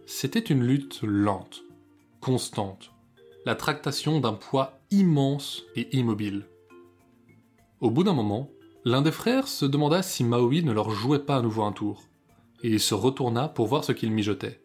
C'était 0.06 0.38
une 0.38 0.64
lutte 0.64 1.02
lente, 1.02 1.64
constante, 2.20 2.92
la 3.48 3.56
tractation 3.56 4.20
d'un 4.20 4.34
poids 4.34 4.80
immense 4.92 5.64
et 5.76 5.98
immobile. 5.98 6.46
Au 7.80 7.90
bout 7.90 8.04
d'un 8.04 8.14
moment, 8.14 8.52
l'un 8.84 9.02
des 9.02 9.12
frères 9.12 9.48
se 9.48 9.66
demanda 9.66 10.02
si 10.02 10.24
Maui 10.24 10.64
ne 10.64 10.72
leur 10.72 10.90
jouait 10.90 11.20
pas 11.20 11.38
à 11.38 11.42
nouveau 11.42 11.64
un 11.64 11.72
tour, 11.72 12.04
et 12.64 12.70
il 12.70 12.80
se 12.80 12.94
retourna 12.94 13.48
pour 13.48 13.68
voir 13.68 13.84
ce 13.84 13.92
qu'il 13.92 14.12
mijotait. 14.12 14.60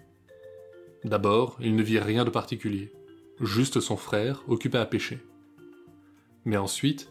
D'abord, 1.04 1.56
il 1.60 1.76
ne 1.76 1.82
vit 1.82 1.98
rien 1.98 2.24
de 2.24 2.30
particulier, 2.30 2.92
juste 3.40 3.80
son 3.80 3.96
frère 3.96 4.42
occupé 4.48 4.78
à 4.78 4.86
pêcher. 4.86 5.20
Mais 6.44 6.56
ensuite, 6.56 7.10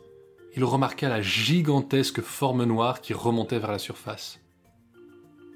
il 0.55 0.63
remarqua 0.63 1.09
la 1.09 1.21
gigantesque 1.21 2.21
forme 2.21 2.63
noire 2.63 3.01
qui 3.01 3.13
remontait 3.13 3.59
vers 3.59 3.71
la 3.71 3.79
surface. 3.79 4.39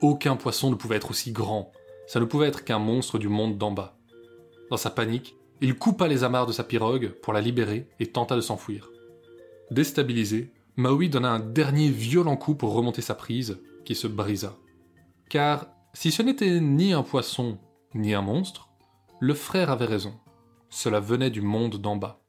Aucun 0.01 0.35
poisson 0.35 0.69
ne 0.69 0.75
pouvait 0.75 0.97
être 0.97 1.11
aussi 1.11 1.31
grand, 1.31 1.71
ça 2.07 2.19
ne 2.19 2.25
pouvait 2.25 2.47
être 2.47 2.63
qu'un 2.63 2.79
monstre 2.79 3.17
du 3.17 3.29
monde 3.29 3.57
d'en 3.57 3.71
bas. 3.71 3.97
Dans 4.69 4.77
sa 4.77 4.89
panique, 4.89 5.35
il 5.61 5.77
coupa 5.77 6.07
les 6.07 6.23
amarres 6.23 6.47
de 6.47 6.53
sa 6.53 6.63
pirogue 6.63 7.09
pour 7.21 7.33
la 7.33 7.41
libérer 7.41 7.87
et 7.99 8.07
tenta 8.07 8.35
de 8.35 8.41
s'enfuir. 8.41 8.89
Déstabilisé, 9.71 10.51
Maui 10.79 11.09
donna 11.09 11.31
un 11.31 11.39
dernier 11.41 11.89
violent 11.89 12.37
coup 12.37 12.55
pour 12.55 12.71
remonter 12.71 13.01
sa 13.01 13.13
prise, 13.13 13.59
qui 13.83 13.95
se 13.95 14.07
brisa. 14.07 14.55
Car 15.27 15.67
si 15.93 16.09
ce 16.09 16.21
n'était 16.21 16.61
ni 16.61 16.93
un 16.93 17.03
poisson, 17.03 17.57
ni 17.93 18.13
un 18.13 18.21
monstre, 18.21 18.69
le 19.19 19.33
frère 19.33 19.71
avait 19.71 19.83
raison. 19.83 20.13
Cela 20.69 21.01
venait 21.01 21.31
du 21.31 21.41
monde 21.41 21.75
d'en 21.81 21.97
bas. 21.97 22.21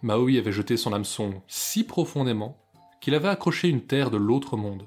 Maui 0.00 0.38
avait 0.38 0.50
jeté 0.50 0.78
son 0.78 0.94
hameçon 0.94 1.42
si 1.46 1.84
profondément 1.84 2.56
qu'il 3.02 3.14
avait 3.14 3.28
accroché 3.28 3.68
une 3.68 3.82
terre 3.82 4.10
de 4.10 4.16
l'autre 4.16 4.56
monde, 4.56 4.86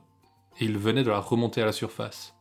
et 0.59 0.65
il 0.65 0.79
venait 0.79 1.03
de 1.03 1.11
la 1.11 1.19
remonter 1.19 1.61
à 1.61 1.65
la 1.65 1.73
surface. 1.73 2.33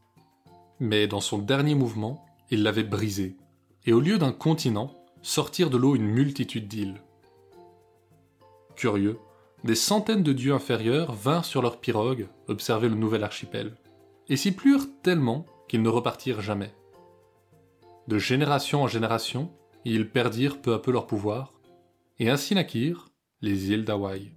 Mais 0.79 1.07
dans 1.07 1.21
son 1.21 1.37
dernier 1.37 1.75
mouvement, 1.75 2.25
il 2.51 2.63
l'avait 2.63 2.83
brisée, 2.83 3.37
et 3.85 3.93
au 3.93 4.01
lieu 4.01 4.17
d'un 4.17 4.33
continent, 4.33 4.95
sortir 5.21 5.69
de 5.69 5.77
l'eau 5.77 5.97
une 5.97 6.09
multitude 6.09 6.67
d'îles. 6.67 7.03
Curieux, 8.75 9.19
des 9.65 9.75
centaines 9.75 10.23
de 10.23 10.33
dieux 10.33 10.55
inférieurs 10.55 11.13
vinrent 11.13 11.45
sur 11.45 11.63
leur 11.63 11.81
pirogue 11.81 12.29
observer 12.49 12.89
le 12.89 12.95
nouvel 12.95 13.25
archipel, 13.25 13.75
et 14.29 14.37
s'y 14.37 14.53
plurent 14.53 14.87
tellement 15.03 15.47
qu'ils 15.69 15.83
ne 15.83 15.89
repartirent 15.89 16.41
jamais. 16.41 16.73
De 18.09 18.19
génération 18.19 18.83
en 18.83 18.89
génération, 18.89 19.51
ils 19.85 20.09
perdirent 20.09 20.61
peu 20.61 20.75
à 20.75 20.79
peu 20.79 20.93
leur 20.93 21.07
pouvoir, 21.07 21.53
et 22.19 22.31
ainsi 22.31 22.55
naquirent 22.55 23.09
les 23.43 23.71
îles 23.71 23.85
d'Hawaï. 23.85 24.33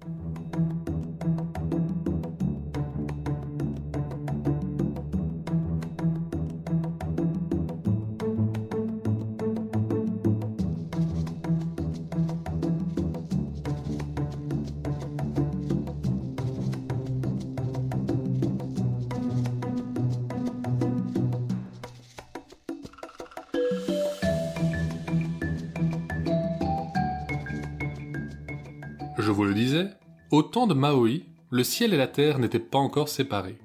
Temps 30.53 30.67
de 30.67 30.75
Maui, 30.75 31.25
le 31.49 31.63
ciel 31.63 31.95
et 31.95 31.97
la 31.97 32.05
terre 32.05 32.37
n'étaient 32.37 32.59
pas 32.59 32.77
encore 32.77 33.09
séparés. 33.09 33.57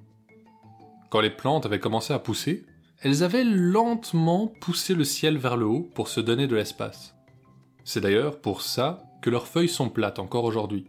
Quand 1.10 1.20
les 1.20 1.28
plantes 1.28 1.66
avaient 1.66 1.78
commencé 1.78 2.14
à 2.14 2.18
pousser, 2.18 2.64
elles 3.02 3.22
avaient 3.22 3.44
lentement 3.44 4.50
poussé 4.62 4.94
le 4.94 5.04
ciel 5.04 5.36
vers 5.36 5.58
le 5.58 5.66
haut 5.66 5.86
pour 5.94 6.08
se 6.08 6.18
donner 6.18 6.46
de 6.46 6.56
l'espace. 6.56 7.14
C'est 7.84 8.00
d'ailleurs 8.00 8.40
pour 8.40 8.62
ça 8.62 9.02
que 9.20 9.28
leurs 9.28 9.46
feuilles 9.46 9.68
sont 9.68 9.90
plates 9.90 10.18
encore 10.18 10.44
aujourd'hui. 10.44 10.86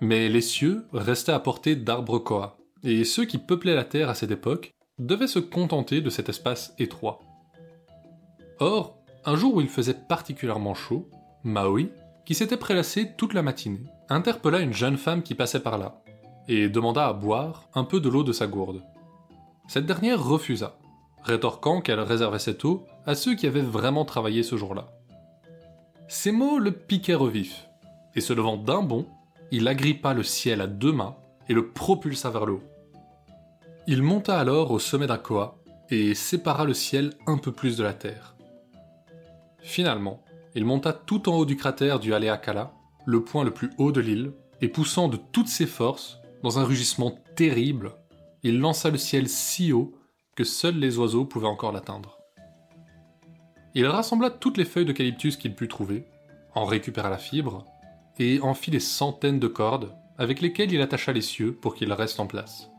Mais 0.00 0.30
les 0.30 0.40
cieux 0.40 0.86
restaient 0.94 1.32
à 1.32 1.38
portée 1.38 1.76
d'arbres 1.76 2.18
koa, 2.18 2.56
et 2.82 3.04
ceux 3.04 3.26
qui 3.26 3.36
peuplaient 3.36 3.74
la 3.74 3.84
terre 3.84 4.08
à 4.08 4.14
cette 4.14 4.30
époque 4.30 4.72
devaient 4.98 5.26
se 5.26 5.38
contenter 5.38 6.00
de 6.00 6.08
cet 6.08 6.30
espace 6.30 6.72
étroit. 6.78 7.20
Or, 8.58 8.96
un 9.26 9.36
jour 9.36 9.56
où 9.56 9.60
il 9.60 9.68
faisait 9.68 10.00
particulièrement 10.08 10.74
chaud, 10.74 11.10
Maui, 11.42 11.90
qui 12.24 12.34
s'était 12.34 12.56
prélassé 12.56 13.12
toute 13.18 13.34
la 13.34 13.42
matinée, 13.42 13.84
interpella 14.08 14.60
une 14.60 14.72
jeune 14.72 14.96
femme 14.96 15.22
qui 15.22 15.34
passait 15.34 15.60
par 15.60 15.78
là, 15.78 16.00
et 16.48 16.68
demanda 16.68 17.06
à 17.06 17.12
boire 17.12 17.68
un 17.74 17.84
peu 17.84 18.00
de 18.00 18.08
l'eau 18.08 18.22
de 18.22 18.32
sa 18.32 18.46
gourde. 18.46 18.82
Cette 19.66 19.86
dernière 19.86 20.22
refusa, 20.22 20.76
rétorquant 21.22 21.80
qu'elle 21.80 22.00
réservait 22.00 22.38
cette 22.38 22.64
eau 22.64 22.84
à 23.06 23.14
ceux 23.14 23.34
qui 23.34 23.46
avaient 23.46 23.60
vraiment 23.60 24.04
travaillé 24.04 24.42
ce 24.42 24.56
jour-là. 24.56 24.88
Ces 26.08 26.32
mots 26.32 26.58
le 26.58 26.72
piquèrent 26.72 27.24
vif, 27.24 27.68
et 28.14 28.20
se 28.20 28.32
levant 28.32 28.56
d'un 28.56 28.82
bond, 28.82 29.06
il 29.50 29.68
agrippa 29.68 30.14
le 30.14 30.22
ciel 30.22 30.60
à 30.60 30.66
deux 30.66 30.92
mains 30.92 31.16
et 31.48 31.54
le 31.54 31.68
propulsa 31.68 32.30
vers 32.30 32.46
le 32.46 32.54
haut. 32.54 32.62
Il 33.86 34.02
monta 34.02 34.38
alors 34.38 34.70
au 34.70 34.78
sommet 34.78 35.06
d'un 35.06 35.18
koa 35.18 35.56
et 35.90 36.14
sépara 36.14 36.64
le 36.64 36.74
ciel 36.74 37.12
un 37.26 37.38
peu 37.38 37.52
plus 37.52 37.76
de 37.76 37.82
la 37.82 37.92
terre. 37.92 38.34
Finalement, 39.60 40.22
il 40.54 40.64
monta 40.64 40.92
tout 40.92 41.28
en 41.28 41.36
haut 41.36 41.44
du 41.44 41.56
cratère 41.56 42.00
du 42.00 42.14
Haleakala, 42.14 42.72
le 43.04 43.22
point 43.22 43.44
le 43.44 43.52
plus 43.52 43.70
haut 43.78 43.92
de 43.92 44.00
l'île, 44.00 44.32
et 44.60 44.68
poussant 44.68 45.08
de 45.08 45.18
toutes 45.32 45.48
ses 45.48 45.66
forces, 45.66 46.18
dans 46.42 46.58
un 46.58 46.64
rugissement 46.64 47.18
terrible, 47.36 47.92
il 48.42 48.60
lança 48.60 48.90
le 48.90 48.98
ciel 48.98 49.28
si 49.28 49.72
haut 49.72 49.94
que 50.36 50.44
seuls 50.44 50.78
les 50.78 50.98
oiseaux 50.98 51.24
pouvaient 51.24 51.46
encore 51.46 51.72
l'atteindre. 51.72 52.18
Il 53.74 53.86
rassembla 53.86 54.30
toutes 54.30 54.56
les 54.56 54.64
feuilles 54.64 54.84
d'eucalyptus 54.84 55.36
qu'il 55.36 55.54
put 55.54 55.68
trouver, 55.68 56.04
en 56.54 56.64
récupéra 56.64 57.10
la 57.10 57.18
fibre, 57.18 57.64
et 58.18 58.40
en 58.40 58.54
fit 58.54 58.70
des 58.70 58.80
centaines 58.80 59.40
de 59.40 59.48
cordes 59.48 59.92
avec 60.18 60.40
lesquelles 60.40 60.72
il 60.72 60.80
attacha 60.80 61.12
les 61.12 61.22
cieux 61.22 61.52
pour 61.52 61.74
qu'ils 61.74 61.92
restent 61.92 62.20
en 62.20 62.26
place. 62.26 62.70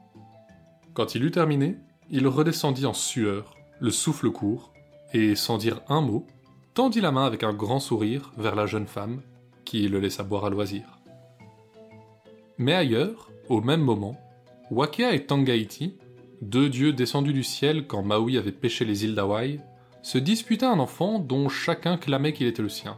Quand 0.94 1.16
il 1.16 1.24
eut 1.24 1.32
terminé, 1.32 1.78
il 2.10 2.28
redescendit 2.28 2.86
en 2.86 2.94
sueur, 2.94 3.56
le 3.80 3.92
souffle 3.92 4.32
court, 4.32 4.72
et 5.14 5.36
sans 5.36 5.58
dire 5.58 5.82
un 5.90 6.02
mot, 6.02 6.26
tendit 6.74 7.02
la 7.02 7.12
main 7.12 7.26
avec 7.26 7.44
un 7.44 7.54
grand 7.54 7.80
sourire 7.80 8.32
vers 8.38 8.56
la 8.56 8.66
jeune 8.66 8.88
femme, 8.88 9.22
qui 9.66 9.88
le 9.88 10.00
laissa 10.00 10.24
boire 10.24 10.46
à 10.46 10.50
loisir. 10.50 11.00
Mais 12.58 12.74
ailleurs, 12.74 13.32
au 13.50 13.62
même 13.62 13.82
moment, 13.82 14.16
Wakea 14.72 15.14
et 15.14 15.26
Tangaiti, 15.26 15.98
deux 16.42 16.70
dieux 16.70 16.94
descendus 16.94 17.34
du 17.34 17.44
ciel 17.44 17.88
quand 17.88 18.04
Maui 18.04 18.38
avait 18.38 18.52
pêché 18.52 18.86
les 18.86 19.04
îles 19.04 19.16
d'Hawaï, 19.16 19.60
se 20.02 20.18
disputaient 20.18 20.66
un 20.66 20.80
enfant 20.80 21.20
dont 21.20 21.50
chacun 21.50 21.98
clamait 21.98 22.34
qu'il 22.34 22.48
était 22.48 22.62
le 22.62 22.70
sien. 22.70 22.98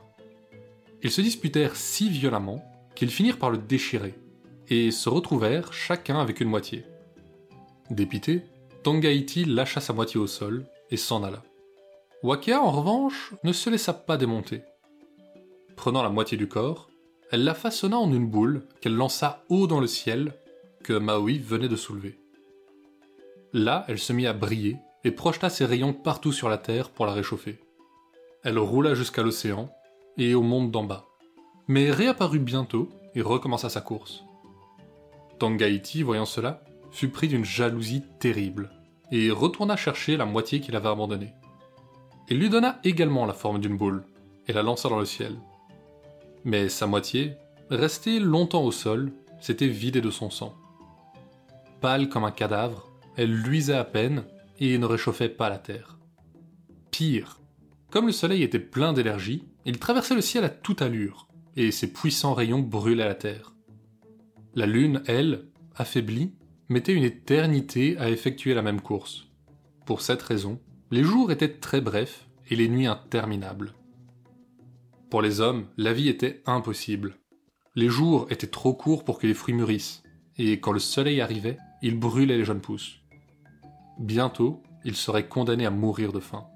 Ils 1.03 1.11
se 1.11 1.21
disputèrent 1.21 1.75
si 1.75 2.09
violemment 2.09 2.63
qu'ils 2.95 3.11
finirent 3.11 3.37
par 3.37 3.49
le 3.49 3.57
déchirer, 3.57 4.15
et 4.69 4.91
se 4.91 5.07
retrouvèrent 5.07 5.71
chacun 5.71 6.19
avec 6.19 6.41
une 6.41 6.49
moitié. 6.49 6.83
Dépité, 7.89 8.43
Tangaiti 8.83 9.45
lâcha 9.45 9.79
sa 9.79 9.93
moitié 9.93 10.19
au 10.19 10.27
sol 10.27 10.65
et 10.91 10.97
s'en 10.97 11.23
alla. 11.23 11.43
Wakea, 12.23 12.59
en 12.61 12.71
revanche, 12.71 13.33
ne 13.43 13.53
se 13.53 13.69
laissa 13.69 13.93
pas 13.93 14.17
démonter. 14.17 14.61
Prenant 15.77 16.01
la 16.01 16.09
moitié 16.09 16.37
du 16.37 16.49
corps, 16.49 16.89
elle 17.31 17.43
la 17.43 17.53
façonna 17.53 17.97
en 17.97 18.11
une 18.11 18.27
boule 18.27 18.65
qu'elle 18.81 18.95
lança 18.95 19.43
haut 19.47 19.67
dans 19.67 19.79
le 19.79 19.87
ciel 19.87 20.33
que 20.83 20.91
Maui 20.91 21.37
venait 21.37 21.69
de 21.69 21.75
soulever. 21.75 22.19
Là, 23.53 23.85
elle 23.87 23.99
se 23.99 24.11
mit 24.11 24.25
à 24.25 24.33
briller 24.33 24.77
et 25.03 25.11
projeta 25.11 25.49
ses 25.49 25.65
rayons 25.65 25.93
partout 25.93 26.33
sur 26.33 26.49
la 26.49 26.57
terre 26.57 26.89
pour 26.89 27.05
la 27.05 27.13
réchauffer. 27.13 27.59
Elle 28.43 28.57
roula 28.57 28.95
jusqu'à 28.95 29.21
l'océan 29.21 29.69
et 30.17 30.33
au 30.33 30.41
monde 30.41 30.71
d'en 30.71 30.83
bas, 30.83 31.05
mais 31.67 31.91
réapparut 31.91 32.39
bientôt 32.39 32.89
et 33.13 33.21
recommença 33.21 33.69
sa 33.69 33.81
course. 33.81 34.23
Tangaiti, 35.37 36.01
voyant 36.01 36.25
cela, 36.25 36.63
fut 36.91 37.09
pris 37.09 37.27
d'une 37.27 37.45
jalousie 37.45 38.03
terrible 38.19 38.71
et 39.11 39.29
retourna 39.29 39.77
chercher 39.77 40.17
la 40.17 40.25
moitié 40.25 40.59
qu'il 40.59 40.75
avait 40.75 40.89
abandonnée. 40.89 41.33
Il 42.29 42.39
lui 42.39 42.49
donna 42.49 42.79
également 42.83 43.27
la 43.27 43.33
forme 43.33 43.59
d'une 43.59 43.77
boule 43.77 44.03
et 44.47 44.53
la 44.53 44.63
lança 44.63 44.89
dans 44.89 44.99
le 44.99 45.05
ciel. 45.05 45.37
Mais 46.47 46.69
sa 46.69 46.87
moitié, 46.87 47.33
restée 47.69 48.21
longtemps 48.21 48.63
au 48.63 48.71
sol, 48.71 49.11
s'était 49.41 49.67
vidée 49.67 49.99
de 49.99 50.09
son 50.09 50.29
sang. 50.29 50.55
Pâle 51.81 52.07
comme 52.07 52.23
un 52.23 52.31
cadavre, 52.31 52.89
elle 53.17 53.33
luisait 53.33 53.75
à 53.75 53.83
peine 53.83 54.23
et 54.57 54.77
ne 54.77 54.85
réchauffait 54.85 55.27
pas 55.27 55.49
la 55.49 55.57
terre. 55.57 55.97
Pire, 56.89 57.41
comme 57.91 58.05
le 58.05 58.13
soleil 58.13 58.43
était 58.43 58.59
plein 58.59 58.93
d'énergie, 58.93 59.43
il 59.65 59.77
traversait 59.77 60.15
le 60.15 60.21
ciel 60.21 60.45
à 60.45 60.49
toute 60.49 60.81
allure, 60.81 61.27
et 61.57 61.69
ses 61.71 61.91
puissants 61.91 62.33
rayons 62.33 62.59
brûlaient 62.59 63.03
la 63.03 63.13
terre. 63.13 63.53
La 64.55 64.67
lune, 64.67 65.03
elle, 65.05 65.49
affaiblie, 65.75 66.31
mettait 66.69 66.93
une 66.93 67.03
éternité 67.03 67.97
à 67.97 68.09
effectuer 68.09 68.53
la 68.53 68.61
même 68.61 68.79
course. 68.79 69.27
Pour 69.85 69.99
cette 69.99 70.21
raison, 70.21 70.61
Les 70.91 71.03
jours 71.03 71.29
étaient 71.29 71.51
très 71.59 71.81
brefs 71.81 72.25
et 72.49 72.55
les 72.55 72.69
nuits 72.69 72.87
interminables. 72.87 73.73
Pour 75.09 75.21
les 75.21 75.39
hommes, 75.39 75.67
la 75.77 75.93
vie 75.93 76.09
était 76.09 76.41
impossible. 76.45 77.15
Les 77.75 77.87
jours 77.87 78.27
étaient 78.29 78.47
trop 78.47 78.73
courts 78.73 79.05
pour 79.05 79.19
que 79.19 79.27
les 79.27 79.33
fruits 79.33 79.55
mûrissent, 79.55 80.03
et 80.37 80.59
quand 80.59 80.73
le 80.73 80.79
soleil 80.79 81.21
arrivait, 81.21 81.57
il 81.81 81.97
brûlait 81.97 82.37
les 82.37 82.43
jeunes 82.43 82.59
pousses. 82.59 82.99
Bientôt, 83.99 84.61
ils 84.83 84.95
seraient 84.95 85.27
condamnés 85.27 85.65
à 85.65 85.71
mourir 85.71 86.11
de 86.11 86.19
faim. 86.19 86.47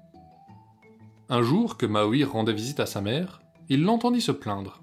Un 1.30 1.42
jour 1.42 1.78
que 1.78 1.86
Maui 1.86 2.24
rendait 2.24 2.52
visite 2.52 2.80
à 2.80 2.86
sa 2.86 3.00
mère, 3.00 3.40
il 3.70 3.84
l'entendit 3.84 4.20
se 4.20 4.32
plaindre. 4.32 4.82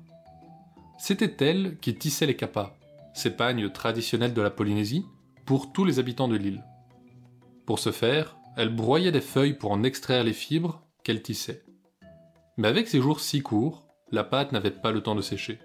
C'était 0.98 1.46
elle 1.46 1.78
qui 1.78 1.96
tissait 1.96 2.26
les 2.26 2.36
kapas, 2.36 2.76
ces 3.14 3.30
pagnes 3.30 3.70
traditionnelles 3.70 4.34
de 4.34 4.42
la 4.42 4.50
Polynésie, 4.50 5.06
pour 5.46 5.72
tous 5.72 5.86
les 5.86 6.00
habitants 6.00 6.28
de 6.28 6.38
l'île. 6.38 6.64
Pour 7.68 7.78
ce 7.78 7.92
faire, 7.92 8.36
elle 8.58 8.74
broyait 8.74 9.12
des 9.12 9.22
feuilles 9.22 9.54
pour 9.54 9.72
en 9.72 9.84
extraire 9.84 10.24
les 10.24 10.34
fibres 10.34 10.82
qu'elle 11.04 11.22
tissait. 11.22 11.64
Mais 12.60 12.68
avec 12.68 12.90
ces 12.90 13.00
jours 13.00 13.22
si 13.22 13.42
courts, 13.42 13.86
la 14.12 14.26
pâte 14.26 14.52
n'avait 14.52 14.70
pas 14.70 14.92
le 14.92 15.00
temps 15.02 15.16
de 15.16 15.22
sécher. 15.22 15.60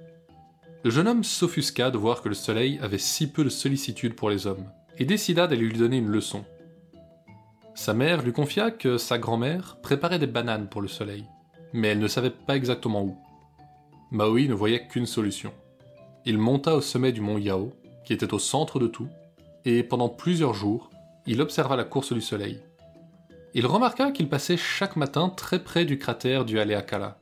Le 0.85 0.91
jeune 0.91 1.09
homme 1.09 1.25
s'offusqua 1.25 1.91
de 1.91 1.99
voir 1.99 2.23
que 2.23 2.29
le 2.29 2.37
soleil 2.37 2.79
avait 2.81 2.99
si 2.99 3.27
peu 3.27 3.43
de 3.43 3.49
sollicitude 3.49 4.15
pour 4.15 4.31
les 4.31 4.47
hommes, 4.47 4.71
et 4.97 5.05
décida 5.05 5.49
d'aller 5.49 5.67
lui 5.67 5.77
donner 5.77 5.97
une 5.97 6.09
leçon. 6.09 6.45
Sa 7.75 7.95
mère 7.95 8.23
lui 8.23 8.33
confia 8.33 8.71
que 8.71 8.97
sa 8.97 9.19
grand-mère 9.19 9.79
préparait 9.83 10.21
des 10.21 10.29
bananes 10.29 10.69
pour 10.69 10.83
le 10.83 10.87
soleil, 10.87 11.25
mais 11.73 11.89
elle 11.89 11.99
ne 11.99 12.07
savait 12.07 12.31
pas 12.31 12.55
exactement 12.55 13.03
où. 13.03 13.19
Maui 14.13 14.47
ne 14.47 14.55
voyait 14.55 14.87
qu'une 14.87 15.07
solution. 15.07 15.53
Il 16.25 16.39
monta 16.39 16.77
au 16.77 16.81
sommet 16.81 17.11
du 17.11 17.21
mont 17.21 17.39
Yao, 17.39 17.73
qui 18.05 18.13
était 18.13 18.33
au 18.33 18.39
centre 18.39 18.79
de 18.79 18.87
tout, 18.87 19.09
et 19.65 19.83
pendant 19.83 20.09
plusieurs 20.09 20.55
jours, 20.55 20.91
il 21.27 21.43
observa 21.43 21.75
la 21.75 21.83
course 21.83 22.13
du 22.13 22.21
soleil. 22.21 22.61
Il 23.57 23.67
remarqua 23.67 24.11
qu'il 24.11 24.29
passait 24.29 24.57
chaque 24.57 24.97
matin 24.97 25.29
très 25.29 25.63
près 25.63 25.85
du 25.85 25.97
cratère 25.97 26.45
du 26.45 26.59
Haleakala, 26.59 27.19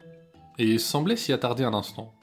et 0.58 0.78
semblait 0.78 1.16
s'y 1.16 1.32
attarder 1.32 1.62
un 1.62 1.74
instant. 1.74 2.14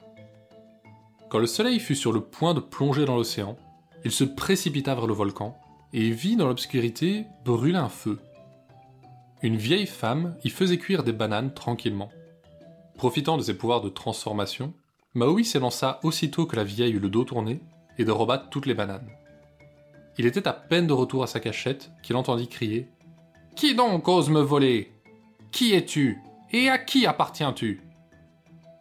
Quand 1.28 1.38
le 1.38 1.46
soleil 1.46 1.78
fut 1.78 1.94
sur 1.94 2.12
le 2.12 2.20
point 2.20 2.52
de 2.52 2.60
plonger 2.60 3.04
dans 3.04 3.14
l'océan, 3.14 3.56
il 4.04 4.10
se 4.10 4.24
précipita 4.24 4.96
vers 4.96 5.06
le 5.06 5.14
volcan 5.14 5.56
et 5.92 6.10
vit 6.10 6.34
dans 6.34 6.48
l'obscurité 6.48 7.26
brûler 7.44 7.78
un 7.78 7.88
feu. 7.88 8.18
Une 9.42 9.56
vieille 9.56 9.86
femme 9.86 10.36
y 10.42 10.50
faisait 10.50 10.78
cuire 10.78 11.04
des 11.04 11.12
bananes 11.12 11.54
tranquillement. 11.54 12.10
Profitant 12.96 13.36
de 13.36 13.42
ses 13.42 13.56
pouvoirs 13.56 13.80
de 13.80 13.88
transformation, 13.88 14.74
Maui 15.14 15.44
s'élança 15.44 16.00
aussitôt 16.02 16.46
que 16.46 16.56
la 16.56 16.64
vieille 16.64 16.92
eut 16.94 17.00
le 17.00 17.08
dos 17.10 17.24
tourné 17.24 17.60
et 17.96 18.04
rebattre 18.04 18.50
toutes 18.50 18.66
les 18.66 18.74
bananes. 18.74 19.08
Il 20.18 20.26
était 20.26 20.48
à 20.48 20.52
peine 20.52 20.86
de 20.86 20.92
retour 20.92 21.22
à 21.22 21.26
sa 21.26 21.38
cachette 21.38 21.92
qu'il 22.02 22.16
entendit 22.16 22.48
crier 22.48 22.88
Qui 23.60 23.74
donc 23.74 24.08
ose 24.08 24.30
me 24.30 24.40
voler? 24.40 24.90
Qui 25.52 25.74
es-tu? 25.74 26.16
Et 26.50 26.70
à 26.70 26.78
qui 26.78 27.04
appartiens-tu? 27.04 27.82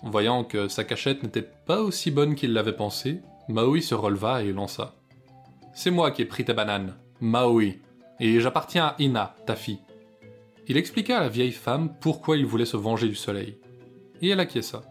Voyant 0.04 0.46
que 0.46 0.70
sa 0.70 0.86
cachette 0.86 1.22
n'était 1.22 1.50
pas 1.66 1.82
aussi 1.82 2.12
bonne 2.12 2.34
qu'il 2.34 2.54
l'avait 2.54 2.72
pensé, 2.72 3.20
Maui 3.50 3.82
se 3.82 3.94
releva 3.94 4.42
et 4.42 4.54
lança 4.54 4.96
C'est 5.74 5.92
moi 5.92 6.12
qui 6.12 6.22
ai 6.22 6.26
pris 6.26 6.46
ta 6.46 6.54
banane, 6.54 6.96
Maui, 7.20 7.82
et 8.22 8.40
j'appartiens 8.40 8.86
à 8.86 8.96
Ina, 9.00 9.36
ta 9.46 9.58
fille. 9.58 9.82
Il 10.70 10.78
expliqua 10.78 11.18
à 11.18 11.24
la 11.24 11.28
vieille 11.28 11.52
femme 11.52 11.94
pourquoi 12.00 12.38
il 12.38 12.46
voulait 12.46 12.64
se 12.64 12.78
venger 12.78 13.10
du 13.10 13.16
soleil, 13.16 13.58
et 14.22 14.30
elle 14.30 14.40
acquiesça. 14.40 14.84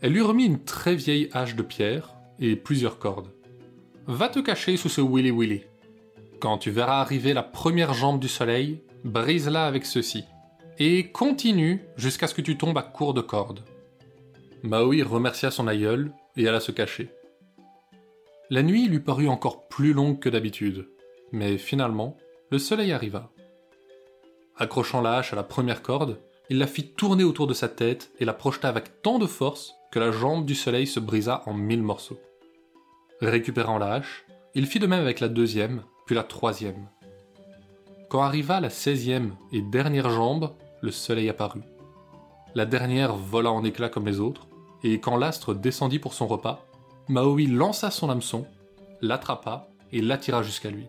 Elle 0.00 0.14
lui 0.14 0.22
remit 0.22 0.46
une 0.46 0.64
très 0.64 0.96
vieille 0.96 1.28
hache 1.32 1.54
de 1.54 1.62
pierre 1.62 2.16
et 2.40 2.56
plusieurs 2.56 2.98
cordes. 2.98 3.30
Va 4.08 4.28
te 4.28 4.40
cacher 4.40 4.76
sous 4.76 4.88
ce 4.88 5.00
Willy 5.00 5.30
Willy. 5.30 5.62
Quand 6.40 6.58
tu 6.58 6.72
verras 6.72 7.00
arriver 7.00 7.32
la 7.32 7.44
première 7.44 7.94
jambe 7.94 8.18
du 8.18 8.28
soleil, 8.28 8.82
brise-la 9.04 9.66
avec 9.66 9.84
ceci. 9.84 10.24
Et 10.78 11.10
continue 11.10 11.84
jusqu'à 11.96 12.26
ce 12.26 12.34
que 12.34 12.42
tu 12.42 12.56
tombes 12.56 12.78
à 12.78 12.82
court 12.82 13.14
de 13.14 13.20
cordes. 13.20 13.62
Maui 14.62 15.02
remercia 15.02 15.50
son 15.50 15.68
aïeul 15.68 16.12
et 16.36 16.48
alla 16.48 16.58
se 16.58 16.72
cacher. 16.72 17.10
La 18.50 18.62
nuit 18.62 18.88
lui 18.88 19.00
parut 19.00 19.28
encore 19.28 19.68
plus 19.68 19.92
longue 19.92 20.18
que 20.18 20.28
d'habitude, 20.28 20.88
mais 21.32 21.58
finalement, 21.58 22.16
le 22.50 22.58
soleil 22.58 22.92
arriva. 22.92 23.30
Accrochant 24.56 25.00
la 25.00 25.16
hache 25.16 25.32
à 25.32 25.36
la 25.36 25.42
première 25.42 25.82
corde, 25.82 26.18
il 26.50 26.58
la 26.58 26.66
fit 26.66 26.88
tourner 26.88 27.24
autour 27.24 27.46
de 27.46 27.54
sa 27.54 27.68
tête 27.68 28.10
et 28.20 28.24
la 28.24 28.34
projeta 28.34 28.68
avec 28.68 29.02
tant 29.02 29.18
de 29.18 29.26
force 29.26 29.74
que 29.92 29.98
la 29.98 30.12
jambe 30.12 30.44
du 30.44 30.54
soleil 30.54 30.86
se 30.86 31.00
brisa 31.00 31.42
en 31.46 31.54
mille 31.54 31.82
morceaux. 31.82 32.20
Récupérant 33.20 33.78
la 33.78 33.92
hache, 33.94 34.26
il 34.54 34.66
fit 34.66 34.78
de 34.78 34.86
même 34.86 35.00
avec 35.00 35.20
la 35.20 35.28
deuxième, 35.28 35.82
puis 36.06 36.14
la 36.14 36.22
troisième. 36.22 36.88
Quand 38.14 38.22
arriva 38.22 38.60
la 38.60 38.70
seizième 38.70 39.34
et 39.50 39.60
dernière 39.60 40.08
jambe, 40.08 40.52
le 40.82 40.92
soleil 40.92 41.28
apparut. 41.28 41.64
La 42.54 42.64
dernière 42.64 43.16
vola 43.16 43.50
en 43.50 43.64
éclats 43.64 43.88
comme 43.88 44.06
les 44.06 44.20
autres, 44.20 44.46
et 44.84 45.00
quand 45.00 45.16
l'astre 45.16 45.52
descendit 45.52 45.98
pour 45.98 46.14
son 46.14 46.28
repas, 46.28 46.64
Maui 47.08 47.48
lança 47.48 47.90
son 47.90 48.10
hameçon, 48.10 48.46
l'attrapa 49.00 49.66
et 49.90 50.00
l'attira 50.00 50.44
jusqu'à 50.44 50.70
lui. 50.70 50.86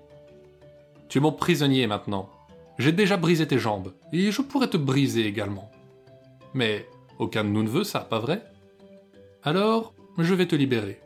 Tu 1.09 1.17
es 1.17 1.21
mon 1.21 1.31
prisonnier 1.31 1.87
maintenant. 1.87 2.29
J'ai 2.77 2.91
déjà 2.91 3.17
brisé 3.17 3.47
tes 3.47 3.57
jambes, 3.57 3.93
et 4.13 4.29
je 4.29 4.43
pourrais 4.43 4.69
te 4.69 4.77
briser 4.77 5.25
également. 5.25 5.71
Mais 6.53 6.87
aucun 7.17 7.43
de 7.43 7.49
nous 7.49 7.63
ne 7.63 7.69
veut 7.69 7.85
ça, 7.85 8.01
pas 8.01 8.19
vrai? 8.19 8.43
Alors, 9.41 9.95
je 10.19 10.35
vais 10.35 10.45
te 10.45 10.55
libérer. 10.55 11.01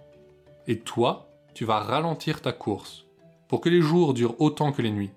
Et 0.67 0.79
toi, 0.79 1.29
tu 1.53 1.63
vas 1.63 1.79
ralentir 1.79 2.41
ta 2.41 2.51
course, 2.51 3.05
pour 3.47 3.61
que 3.61 3.69
les 3.69 3.79
jours 3.79 4.13
durent 4.13 4.41
autant 4.41 4.73
que 4.73 4.81
les 4.81 4.91
nuits. 4.91 5.11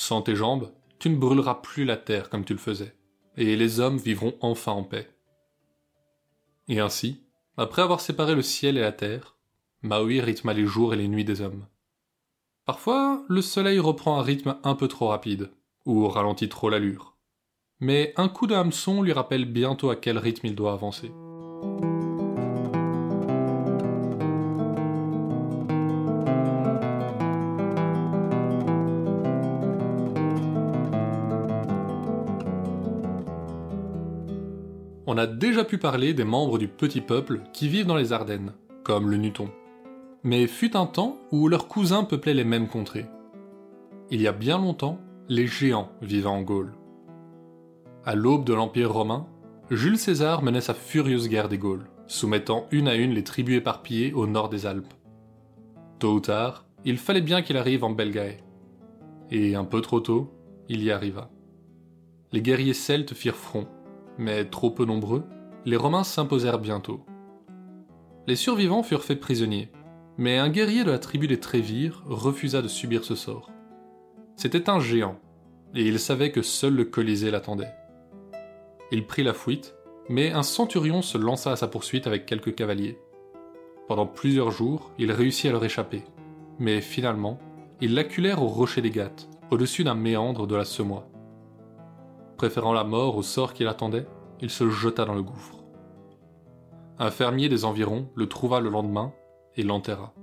Sans 0.00 0.22
tes 0.22 0.36
jambes, 0.36 0.70
tu 1.00 1.10
ne 1.10 1.16
brûleras 1.16 1.56
plus 1.56 1.84
la 1.84 1.96
terre 1.96 2.30
comme 2.30 2.44
tu 2.44 2.52
le 2.52 2.60
faisais, 2.60 2.94
et 3.36 3.56
les 3.56 3.80
hommes 3.80 3.98
vivront 3.98 4.36
enfin 4.40 4.70
en 4.70 4.84
paix. 4.84 5.10
Et 6.68 6.78
ainsi, 6.78 7.24
après 7.56 7.82
avoir 7.82 8.00
séparé 8.00 8.36
le 8.36 8.42
ciel 8.42 8.78
et 8.78 8.82
la 8.82 8.92
terre, 8.92 9.34
Maui 9.82 10.20
rythma 10.20 10.54
les 10.54 10.66
jours 10.66 10.94
et 10.94 10.96
les 10.96 11.08
nuits 11.08 11.24
des 11.24 11.40
hommes. 11.40 11.66
Parfois, 12.64 13.24
le 13.26 13.42
soleil 13.42 13.80
reprend 13.80 14.20
un 14.20 14.22
rythme 14.22 14.56
un 14.62 14.76
peu 14.76 14.86
trop 14.86 15.08
rapide, 15.08 15.50
ou 15.84 16.06
ralentit 16.06 16.48
trop 16.48 16.70
l'allure. 16.70 17.16
Mais 17.80 18.14
un 18.16 18.28
coup 18.28 18.46
de 18.46 18.54
hameçon 18.54 19.02
lui 19.02 19.12
rappelle 19.12 19.46
bientôt 19.46 19.90
à 19.90 19.96
quel 19.96 20.16
rythme 20.16 20.46
il 20.46 20.54
doit 20.54 20.74
avancer. 20.74 21.10
On 35.10 35.16
a 35.16 35.26
déjà 35.26 35.64
pu 35.64 35.78
parler 35.78 36.12
des 36.12 36.24
membres 36.24 36.58
du 36.58 36.68
petit 36.68 37.00
peuple 37.00 37.40
qui 37.54 37.66
vivent 37.66 37.86
dans 37.86 37.96
les 37.96 38.12
Ardennes, 38.12 38.52
comme 38.84 39.10
le 39.10 39.16
Nuton. 39.16 39.48
Mais 40.22 40.46
fut 40.46 40.76
un 40.76 40.84
temps 40.84 41.16
où 41.32 41.48
leurs 41.48 41.66
cousins 41.66 42.04
peuplaient 42.04 42.34
les 42.34 42.44
mêmes 42.44 42.68
contrées. 42.68 43.06
Il 44.10 44.20
y 44.20 44.26
a 44.28 44.32
bien 44.32 44.58
longtemps, 44.58 45.00
les 45.30 45.46
géants 45.46 45.88
vivaient 46.02 46.26
en 46.26 46.42
Gaule. 46.42 46.74
À 48.04 48.14
l'aube 48.14 48.44
de 48.44 48.52
l'Empire 48.52 48.92
romain, 48.92 49.26
Jules 49.70 49.96
César 49.96 50.42
menait 50.42 50.60
sa 50.60 50.74
furieuse 50.74 51.30
guerre 51.30 51.48
des 51.48 51.56
Gaules, 51.56 51.88
soumettant 52.06 52.66
une 52.70 52.86
à 52.86 52.94
une 52.94 53.14
les 53.14 53.24
tribus 53.24 53.56
éparpillées 53.56 54.12
au 54.12 54.26
nord 54.26 54.50
des 54.50 54.66
Alpes. 54.66 54.92
Tôt 55.98 56.12
ou 56.12 56.20
tard, 56.20 56.66
il 56.84 56.98
fallait 56.98 57.22
bien 57.22 57.40
qu'il 57.40 57.56
arrive 57.56 57.82
en 57.82 57.90
Belgae. 57.90 58.42
Et 59.30 59.54
un 59.54 59.64
peu 59.64 59.80
trop 59.80 60.00
tôt, 60.00 60.34
il 60.68 60.82
y 60.82 60.90
arriva. 60.90 61.30
Les 62.30 62.42
guerriers 62.42 62.74
celtes 62.74 63.14
firent 63.14 63.36
front, 63.36 63.66
mais 64.18 64.44
trop 64.44 64.70
peu 64.70 64.84
nombreux, 64.84 65.24
les 65.64 65.76
Romains 65.76 66.04
s'imposèrent 66.04 66.58
bientôt. 66.58 67.04
Les 68.26 68.36
survivants 68.36 68.82
furent 68.82 69.04
faits 69.04 69.20
prisonniers, 69.20 69.70
mais 70.18 70.36
un 70.38 70.48
guerrier 70.48 70.84
de 70.84 70.90
la 70.90 70.98
tribu 70.98 71.28
des 71.28 71.40
Trévires 71.40 72.02
refusa 72.06 72.60
de 72.60 72.68
subir 72.68 73.04
ce 73.04 73.14
sort. 73.14 73.50
C'était 74.36 74.68
un 74.68 74.80
géant, 74.80 75.18
et 75.74 75.86
il 75.86 75.98
savait 75.98 76.32
que 76.32 76.42
seul 76.42 76.74
le 76.74 76.84
Colisée 76.84 77.30
l'attendait. 77.30 77.72
Il 78.90 79.06
prit 79.06 79.22
la 79.22 79.34
fuite, 79.34 79.74
mais 80.08 80.32
un 80.32 80.42
centurion 80.42 81.02
se 81.02 81.18
lança 81.18 81.52
à 81.52 81.56
sa 81.56 81.68
poursuite 81.68 82.06
avec 82.06 82.26
quelques 82.26 82.54
cavaliers. 82.54 82.98
Pendant 83.86 84.06
plusieurs 84.06 84.50
jours, 84.50 84.90
il 84.98 85.12
réussit 85.12 85.46
à 85.46 85.52
leur 85.52 85.64
échapper, 85.64 86.02
mais 86.58 86.80
finalement, 86.80 87.38
ils 87.80 87.94
l'acculèrent 87.94 88.42
au 88.42 88.48
rocher 88.48 88.80
des 88.80 88.90
Gattes, 88.90 89.28
au-dessus 89.50 89.84
d'un 89.84 89.94
méandre 89.94 90.46
de 90.46 90.56
la 90.56 90.64
Semois. 90.64 91.08
Préférant 92.38 92.72
la 92.72 92.84
mort 92.84 93.16
au 93.16 93.22
sort 93.22 93.52
qui 93.52 93.64
l'attendait, 93.64 94.06
il 94.40 94.48
se 94.48 94.70
jeta 94.70 95.04
dans 95.04 95.14
le 95.14 95.24
gouffre. 95.24 95.56
Un 97.00 97.10
fermier 97.10 97.48
des 97.48 97.64
environs 97.64 98.08
le 98.14 98.28
trouva 98.28 98.60
le 98.60 98.70
lendemain 98.70 99.12
et 99.56 99.64
l'enterra. 99.64 100.14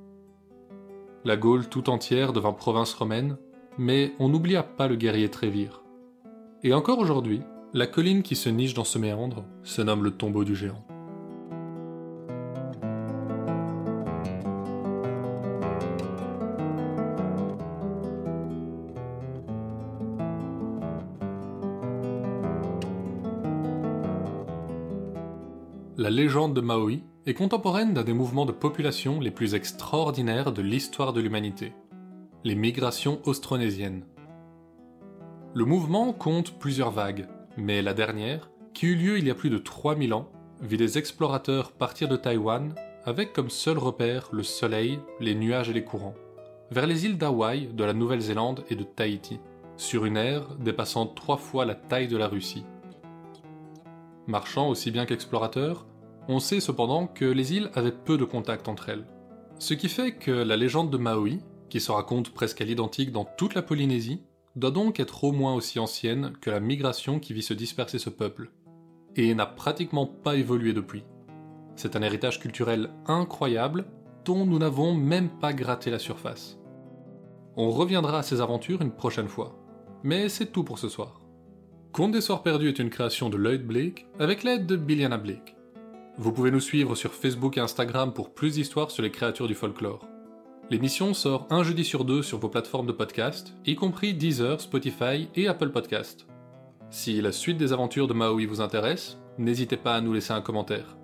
La 1.26 1.36
Gaule 1.36 1.68
tout 1.68 1.90
entière 1.90 2.32
devint 2.32 2.54
province 2.54 2.94
romaine, 2.94 3.38
mais 3.78 4.14
on 4.20 4.30
n'oublia 4.30 4.64
pas 4.64 4.88
le 4.88 4.96
guerrier 4.96 5.30
Trévire. 5.30 5.84
Et 6.64 6.74
encore 6.74 7.00
aujourd'hui, 7.00 7.42
la 7.74 7.86
colline 7.86 8.24
qui 8.24 8.38
se 8.38 8.48
niche 8.48 8.74
dans 8.74 8.86
ce 8.86 8.98
méandre 8.98 9.44
se 9.64 9.82
nomme 9.82 10.06
le 10.06 10.12
tombeau 10.12 10.46
du 10.46 10.56
géant. 10.56 10.86
Légende 26.16 26.54
de 26.54 26.62
Maui 26.62 27.04
est 27.26 27.34
contemporaine 27.34 27.94
d'un 27.94 28.04
des 28.04 28.14
mouvements 28.14 28.46
de 28.46 28.54
population 28.54 29.20
les 29.20 29.32
plus 29.32 29.54
extraordinaires 29.54 30.54
de 30.54 30.62
l'histoire 30.62 31.12
de 31.12 31.20
l'humanité, 31.20 31.74
les 32.46 32.56
migrations 32.56 33.20
austronésiennes. 33.26 34.06
Le 35.54 35.66
mouvement 35.66 36.14
compte 36.14 36.58
plusieurs 36.58 36.92
vagues, 36.92 37.28
mais 37.58 37.82
la 37.82 37.94
dernière, 37.94 38.50
qui 38.74 38.86
eut 38.86 38.96
lieu 38.96 39.18
il 39.18 39.28
y 39.28 39.30
a 39.30 39.36
plus 39.36 39.50
de 39.50 39.58
3000 39.58 40.14
ans, 40.14 40.32
vit 40.62 40.78
des 40.78 40.98
explorateurs 40.98 41.74
partir 41.74 42.08
de 42.08 42.16
Taïwan 42.16 42.74
avec 43.04 43.34
comme 43.34 43.50
seul 43.50 43.78
repère 43.78 44.30
le 44.32 44.44
soleil, 44.44 45.00
les 45.20 45.36
nuages 45.36 45.70
et 45.70 45.74
les 45.74 45.84
courants, 45.84 46.16
vers 46.72 46.88
les 46.88 47.06
îles 47.06 47.18
d'Hawaï, 47.18 47.68
de 47.68 47.84
la 47.84 47.94
Nouvelle-Zélande 47.94 48.64
et 48.70 48.76
de 48.76 48.84
Tahiti, 48.84 49.42
sur 49.76 50.06
une 50.06 50.16
aire 50.16 50.48
dépassant 50.60 51.08
trois 51.08 51.38
fois 51.38 51.66
la 51.66 51.76
taille 51.76 52.08
de 52.08 52.16
la 52.16 52.30
Russie. 52.30 52.64
Marchant 54.28 54.70
aussi 54.70 54.90
bien 54.90 55.06
qu'explorateurs, 55.06 55.86
on 56.28 56.40
sait 56.40 56.60
cependant 56.60 57.08
que 57.08 57.26
les 57.26 57.54
îles 57.54 57.70
avaient 57.74 57.92
peu 57.92 58.18
de 58.18 58.26
contact 58.26 58.68
entre 58.68 58.90
elles. 58.90 59.06
Ce 59.60 59.74
qui 59.74 59.90
fait 59.90 60.14
que 60.14 60.32
la 60.32 60.58
légende 60.58 60.90
de 60.90 60.98
Maui, 60.98 61.40
qui 61.70 61.80
se 61.80 61.92
raconte 61.92 62.34
presque 62.34 62.62
à 62.62 62.66
l'identique 62.66 63.12
dans 63.12 63.26
toute 63.26 63.56
la 63.56 63.62
Polynésie, 63.62 64.22
doit 64.56 64.72
donc 64.72 65.00
être 65.00 65.24
au 65.24 65.32
moins 65.32 65.54
aussi 65.54 65.80
ancienne 65.80 66.34
que 66.42 66.50
la 66.50 66.60
migration 66.60 67.20
qui 67.20 67.34
vit 67.34 67.42
se 67.42 67.54
disperser 67.54 68.00
ce 68.00 68.10
peuple, 68.10 68.52
et 69.16 69.34
n'a 69.34 69.46
pratiquement 69.46 70.06
pas 70.06 70.36
évolué 70.36 70.74
depuis. 70.74 71.04
C'est 71.76 71.96
un 71.96 72.02
héritage 72.02 72.40
culturel 72.40 72.90
incroyable 73.08 73.86
dont 74.24 74.46
nous 74.46 74.60
n'avons 74.60 74.94
même 74.94 75.30
pas 75.30 75.54
gratté 75.54 75.92
la 75.92 76.00
surface. 76.00 76.58
On 77.58 77.70
reviendra 77.70 78.20
à 78.20 78.24
ces 78.24 78.42
aventures 78.42 78.82
une 78.82 78.92
prochaine 78.92 79.28
fois, 79.28 79.58
mais 80.04 80.30
c'est 80.30 80.52
tout 80.52 80.64
pour 80.64 80.80
ce 80.80 80.90
soir. 80.90 81.22
Conte 81.94 82.12
des 82.12 82.22
Soirs 82.22 82.44
Perdus 82.44 82.68
est 82.68 82.80
une 82.80 82.90
création 82.90 83.30
de 83.30 83.38
Lloyd 83.38 83.66
Blake 83.66 84.08
avec 84.20 84.44
l'aide 84.44 84.66
de 84.66 84.76
Billiana 84.76 85.18
Blake. 85.18 85.55
Vous 86.18 86.32
pouvez 86.32 86.50
nous 86.50 86.62
suivre 86.62 86.96
sur 86.96 87.14
Facebook 87.14 87.58
et 87.58 87.60
Instagram 87.60 88.14
pour 88.14 88.34
plus 88.34 88.54
d'histoires 88.54 88.90
sur 88.90 89.04
les 89.04 89.12
créatures 89.12 89.48
du 89.48 89.54
folklore. 89.54 90.08
L'émission 90.70 91.14
sort 91.14 91.46
un 91.50 91.62
jeudi 91.62 91.84
sur 91.84 92.06
deux 92.06 92.24
sur 92.24 92.40
vos 92.40 92.48
plateformes 92.48 92.88
de 92.88 92.94
podcast, 92.94 93.54
y 93.66 93.76
compris 93.76 94.14
Deezer, 94.14 94.62
Spotify 94.62 95.28
et 95.36 95.50
Apple 95.50 95.72
Podcast. 95.72 96.26
Si 96.90 97.20
la 97.20 97.34
suite 97.34 97.58
des 97.58 97.74
aventures 97.74 98.08
de 98.08 98.14
Maui 98.14 98.46
vous 98.46 98.62
intéresse, 98.62 99.18
n'hésitez 99.38 99.76
pas 99.76 99.96
à 99.96 100.02
nous 100.02 100.14
laisser 100.14 100.32
un 100.32 100.42
commentaire. 100.42 100.96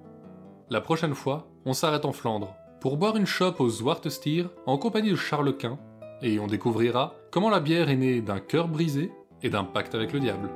La 0.69 0.79
prochaine 0.79 1.13
fois, 1.13 1.51
on 1.65 1.73
s'arrête 1.73 2.05
en 2.05 2.13
Flandre 2.13 2.55
pour 2.79 2.95
boire 2.95 3.17
une 3.17 3.25
chope 3.25 3.59
aux 3.59 3.69
Zwartestier 3.69 4.45
en 4.65 4.77
compagnie 4.77 5.11
de 5.11 5.15
Charles 5.17 5.57
Quint, 5.57 5.77
et 6.21 6.39
on 6.39 6.47
découvrira 6.47 7.15
comment 7.31 7.49
la 7.49 7.59
bière 7.59 7.89
est 7.89 7.97
née 7.97 8.21
d'un 8.21 8.39
cœur 8.39 8.69
brisé 8.69 9.11
et 9.43 9.49
d'un 9.49 9.65
pacte 9.65 9.93
avec 9.93 10.13
le 10.13 10.21
diable. 10.21 10.49